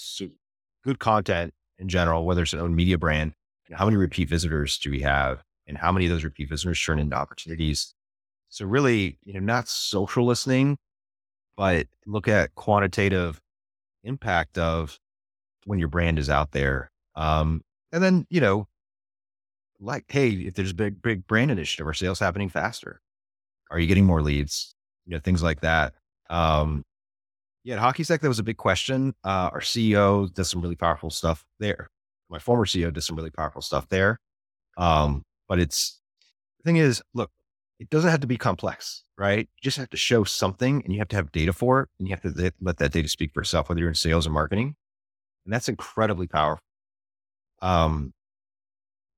good 0.85 0.99
content 0.99 1.53
in 1.79 1.89
general, 1.89 2.25
whether 2.25 2.43
it's 2.43 2.53
an 2.53 2.61
own 2.61 2.75
media 2.75 2.97
brand, 2.97 3.33
how 3.73 3.85
many 3.85 3.97
repeat 3.97 4.29
visitors 4.29 4.79
do 4.79 4.91
we 4.91 5.01
have? 5.01 5.43
and 5.69 5.77
how 5.77 5.93
many 5.93 6.07
of 6.07 6.11
those 6.11 6.25
repeat 6.25 6.49
visitors 6.49 6.83
turn 6.83 6.99
into 6.99 7.15
opportunities. 7.15 7.95
So 8.49 8.65
really, 8.65 9.19
you 9.25 9.35
know, 9.35 9.41
not 9.41 9.69
social 9.69 10.25
listening, 10.25 10.79
but 11.57 11.87
look 12.07 12.27
at 12.27 12.55
quantitative 12.55 13.39
impact 14.09 14.59
of 14.59 14.99
when 15.65 15.79
your 15.79 15.89
brand 15.89 16.19
is 16.19 16.31
out 16.31 16.53
there. 16.53 16.91
Um, 17.15 17.63
and 17.93 18.03
then, 18.03 18.27
you 18.31 18.41
know, 18.41 18.67
like, 19.81 20.05
hey, 20.09 20.31
if 20.31 20.55
there's 20.55 20.73
a 20.73 20.75
big, 20.75 21.01
big 21.03 21.27
brand 21.27 21.51
initiative 21.51 21.87
or 21.87 21.95
sales 21.95 22.19
happening 22.19 22.49
faster, 22.49 23.01
are 23.71 23.79
you 23.79 23.87
getting 23.87 24.07
more 24.07 24.23
leads? 24.23 24.75
You 25.07 25.15
know, 25.15 25.21
things 25.21 25.43
like 25.43 25.61
that. 25.61 25.95
Um, 26.31 26.85
yeah, 27.65 27.75
at 27.75 27.81
Hockey 27.81 28.03
Stack, 28.03 28.21
that 28.21 28.29
was 28.29 28.39
a 28.39 28.45
big 28.45 28.57
question. 28.57 29.15
Uh, 29.25 29.51
our 29.53 29.61
CEO 29.61 30.33
does 30.33 30.49
some 30.49 30.61
really 30.61 30.77
powerful 30.77 31.11
stuff 31.11 31.45
there. 31.59 31.89
My 32.31 32.39
former 32.39 32.65
CEO 32.65 32.93
does 32.93 33.07
some 33.07 33.17
really 33.17 33.31
powerful 33.31 33.63
stuff 33.63 33.89
there. 33.89 34.19
Um, 34.77 35.23
but 35.49 35.59
it's 35.59 36.01
the 36.59 36.65
thing 36.65 36.77
is, 36.77 37.03
look, 37.15 37.31
it 37.79 37.91
doesn't 37.91 38.11
have 38.11 38.21
to 38.21 38.27
be 38.27 38.37
complex, 38.37 39.05
right? 39.17 39.41
You 39.41 39.63
just 39.63 39.77
have 39.77 39.91
to 39.91 39.97
show 39.97 40.25
something 40.25 40.83
and 40.85 40.93
you 40.93 40.99
have 40.99 41.09
to 41.09 41.17
have 41.17 41.31
data 41.31 41.53
for 41.53 41.83
it 41.83 41.89
and 41.99 42.09
you 42.09 42.15
have 42.15 42.23
to 42.23 42.53
let 42.61 42.79
that 42.79 42.93
data 42.93 43.09
speak 43.09 43.33
for 43.33 43.41
itself, 43.41 43.69
whether 43.69 43.81
you're 43.81 43.89
in 43.89 43.95
sales 43.95 44.27
or 44.27 44.31
marketing. 44.31 44.75
And 45.45 45.55
that's 45.55 45.69
incredibly 45.69 46.27
powerful. 46.27 46.63
Um, 47.63 48.13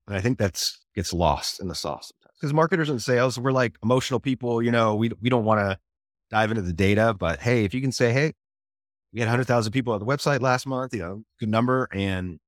and 0.07 0.17
I 0.17 0.21
think 0.21 0.39
that's 0.39 0.79
gets 0.95 1.13
lost 1.13 1.61
in 1.61 1.69
the 1.69 1.75
sauce 1.75 2.13
because 2.35 2.53
marketers 2.53 2.91
and 2.91 3.01
sales, 3.01 3.39
we're 3.39 3.53
like 3.53 3.77
emotional 3.83 4.19
people, 4.19 4.61
you 4.63 4.71
know, 4.71 4.95
we, 4.95 5.11
we 5.21 5.31
don't 5.31 5.45
want 5.45 5.61
to 5.61 5.79
dive 6.31 6.51
into 6.51 6.63
the 6.63 6.73
data, 6.73 7.15
but 7.19 7.41
Hey, 7.41 7.65
if 7.65 7.75
you 7.75 7.81
can 7.81 7.93
say, 7.93 8.13
Hey, 8.13 8.33
we 9.13 9.21
had 9.21 9.29
hundred 9.29 9.47
thousand 9.47 9.73
people 9.73 9.93
on 9.93 10.01
the 10.01 10.07
website 10.07 10.41
last 10.41 10.67
month, 10.67 10.95
you 10.95 11.01
know, 11.01 11.23
good 11.39 11.49
number 11.49 11.89
and 11.93 12.39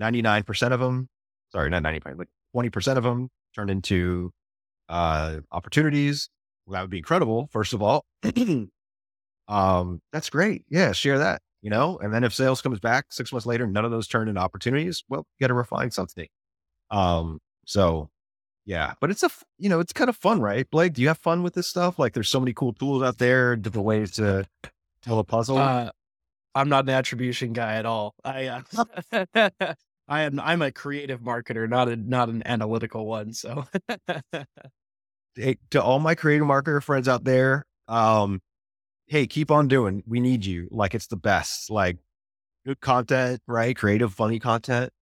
99% 0.00 0.72
of 0.72 0.80
them, 0.80 1.08
sorry, 1.50 1.70
not 1.70 1.82
95, 1.82 2.18
like 2.18 2.28
20% 2.54 2.96
of 2.96 3.02
them 3.04 3.28
turned 3.54 3.70
into 3.70 4.32
uh, 4.90 5.40
opportunities. 5.52 6.28
Well, 6.66 6.74
that 6.74 6.82
would 6.82 6.90
be 6.90 6.98
incredible, 6.98 7.48
first 7.52 7.72
of 7.72 7.82
all. 7.82 8.04
um, 9.48 10.02
that's 10.12 10.28
great. 10.28 10.64
Yeah, 10.68 10.92
share 10.92 11.18
that, 11.18 11.40
you 11.62 11.70
know? 11.70 11.98
And 11.98 12.12
then 12.12 12.24
if 12.24 12.34
sales 12.34 12.60
comes 12.60 12.80
back 12.80 13.06
six 13.10 13.32
months 13.32 13.46
later, 13.46 13.66
none 13.66 13.84
of 13.84 13.90
those 13.90 14.06
turned 14.06 14.28
into 14.28 14.40
opportunities, 14.40 15.02
well, 15.08 15.26
you 15.38 15.44
got 15.44 15.48
to 15.48 15.54
refine 15.54 15.90
something. 15.90 16.28
Um, 16.90 17.38
so 17.64 18.10
yeah, 18.66 18.94
but 19.00 19.10
it's 19.10 19.22
a, 19.22 19.30
you 19.58 19.68
know, 19.68 19.80
it's 19.80 19.92
kind 19.92 20.10
of 20.10 20.16
fun, 20.16 20.40
right? 20.40 20.68
Blake, 20.70 20.92
do 20.92 21.02
you 21.02 21.08
have 21.08 21.18
fun 21.18 21.42
with 21.42 21.54
this 21.54 21.68
stuff? 21.68 21.98
Like 21.98 22.12
there's 22.12 22.28
so 22.28 22.40
many 22.40 22.52
cool 22.52 22.72
tools 22.72 23.02
out 23.02 23.18
there, 23.18 23.56
different 23.56 23.86
ways 23.86 24.12
to 24.12 24.46
tell 25.02 25.18
a 25.18 25.24
puzzle. 25.24 25.58
Uh, 25.58 25.90
I'm 26.54 26.68
not 26.68 26.84
an 26.84 26.90
attribution 26.90 27.52
guy 27.52 27.76
at 27.76 27.86
all. 27.86 28.14
I, 28.24 28.62
uh, 29.12 29.24
I 30.08 30.22
am 30.22 30.40
I'm 30.40 30.60
a 30.60 30.72
creative 30.72 31.20
marketer, 31.20 31.68
not 31.68 31.88
a 31.88 31.94
not 31.94 32.28
an 32.28 32.42
analytical 32.44 33.06
one. 33.06 33.32
So 33.32 33.64
hey, 35.34 35.58
to 35.70 35.82
all 35.82 35.98
my 35.98 36.14
creative 36.14 36.46
marketer 36.46 36.82
friends 36.82 37.08
out 37.08 37.24
there, 37.24 37.64
um, 37.88 38.40
hey, 39.06 39.26
keep 39.26 39.50
on 39.50 39.68
doing. 39.68 40.02
We 40.06 40.20
need 40.20 40.44
you. 40.44 40.68
Like 40.70 40.94
it's 40.94 41.08
the 41.08 41.16
best. 41.16 41.70
Like 41.70 41.98
good 42.64 42.80
content, 42.80 43.40
right? 43.46 43.76
Creative, 43.76 44.12
funny 44.12 44.38
content. 44.38 44.92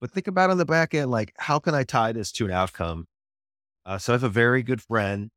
But 0.00 0.10
think 0.10 0.26
about 0.26 0.50
on 0.50 0.58
the 0.58 0.64
back 0.64 0.94
end, 0.94 1.10
like 1.10 1.32
how 1.38 1.58
can 1.58 1.74
I 1.74 1.84
tie 1.84 2.12
this 2.12 2.32
to 2.32 2.46
an 2.46 2.50
outcome? 2.50 3.06
Uh, 3.86 3.98
so 3.98 4.12
I 4.12 4.14
have 4.14 4.22
a 4.22 4.28
very 4.28 4.62
good 4.62 4.82
friend. 4.82 5.30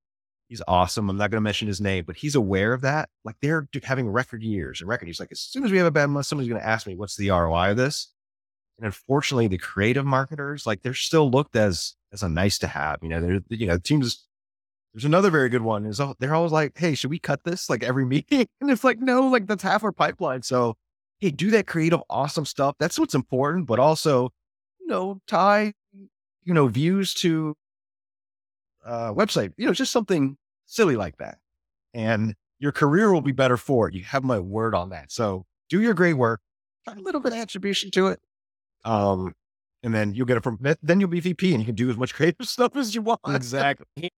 He's 0.47 0.61
awesome. 0.67 1.09
I'm 1.09 1.17
not 1.17 1.29
going 1.29 1.37
to 1.37 1.41
mention 1.41 1.67
his 1.67 1.81
name, 1.81 2.05
but 2.07 2.15
he's 2.15 2.35
aware 2.35 2.71
of 2.71 2.81
that. 2.81 3.09
Like 3.25 3.35
they're 3.41 3.67
having 3.83 4.07
record 4.07 4.41
years 4.41 4.79
and 4.79 4.89
record. 4.89 5.07
He's 5.07 5.19
like, 5.19 5.31
as 5.31 5.41
soon 5.41 5.65
as 5.65 5.71
we 5.71 5.77
have 5.77 5.87
a 5.87 5.91
bad 5.91 6.07
month, 6.07 6.25
somebody's 6.25 6.49
going 6.49 6.61
to 6.61 6.67
ask 6.67 6.87
me, 6.87 6.95
what's 6.95 7.17
the 7.17 7.29
ROI 7.29 7.71
of 7.71 7.77
this? 7.77 8.13
And 8.77 8.85
unfortunately, 8.85 9.47
the 9.47 9.57
creative 9.57 10.05
marketers, 10.05 10.65
like 10.65 10.83
they're 10.83 10.93
still 10.93 11.29
looked 11.29 11.55
as 11.55 11.95
as 12.13 12.23
a 12.23 12.29
nice 12.29 12.57
to 12.59 12.67
have. 12.67 12.99
You 13.01 13.09
know, 13.09 13.21
they're 13.21 13.39
you 13.49 13.67
know, 13.67 13.77
teams 13.77 14.27
there's 14.93 15.05
another 15.05 15.29
very 15.29 15.49
good 15.49 15.61
one 15.61 15.85
is 15.85 16.01
they're 16.19 16.33
always 16.33 16.51
like, 16.51 16.77
hey, 16.77 16.95
should 16.95 17.11
we 17.11 17.19
cut 17.19 17.43
this 17.43 17.69
like 17.69 17.83
every 17.83 18.05
meeting? 18.13 18.47
And 18.61 18.69
it's 18.69 18.83
like, 18.83 18.99
no, 18.99 19.27
like 19.27 19.47
that's 19.47 19.63
half 19.63 19.83
our 19.83 19.91
pipeline. 19.91 20.41
So 20.41 20.75
hey, 21.19 21.31
do 21.31 21.51
that 21.51 21.67
creative, 21.67 22.01
awesome 22.09 22.45
stuff. 22.45 22.75
That's 22.79 22.99
what's 22.99 23.15
important, 23.15 23.67
but 23.67 23.79
also, 23.79 24.29
you 24.79 24.87
know, 24.87 25.21
tie, 25.27 25.73
you 26.43 26.53
know, 26.53 26.67
views 26.67 27.13
to 27.15 27.55
uh 28.85 29.13
website, 29.13 29.53
you 29.57 29.65
know, 29.65 29.73
just 29.73 29.91
something 29.91 30.37
silly 30.65 30.95
like 30.95 31.17
that. 31.17 31.39
And 31.93 32.35
your 32.59 32.71
career 32.71 33.11
will 33.11 33.21
be 33.21 33.31
better 33.31 33.57
for 33.57 33.87
it. 33.87 33.95
You 33.95 34.03
have 34.03 34.23
my 34.23 34.39
word 34.39 34.73
on 34.73 34.89
that. 34.89 35.11
So 35.11 35.45
do 35.69 35.81
your 35.81 35.93
great 35.93 36.13
work, 36.13 36.41
a 36.87 36.95
little 36.95 37.21
bit 37.21 37.33
of 37.33 37.39
attribution 37.39 37.91
to 37.91 38.07
it, 38.07 38.19
um, 38.85 39.33
and 39.83 39.93
then 39.93 40.13
you'll 40.13 40.25
get 40.25 40.37
it 40.37 40.43
from 40.43 40.57
then 40.81 40.99
you'll 40.99 41.09
be 41.09 41.19
VP 41.19 41.51
and 41.51 41.61
you 41.61 41.65
can 41.65 41.75
do 41.75 41.89
as 41.89 41.97
much 41.97 42.13
creative 42.13 42.47
stuff 42.47 42.75
as 42.75 42.95
you 42.95 43.01
want. 43.01 43.21
Exactly. 43.27 43.85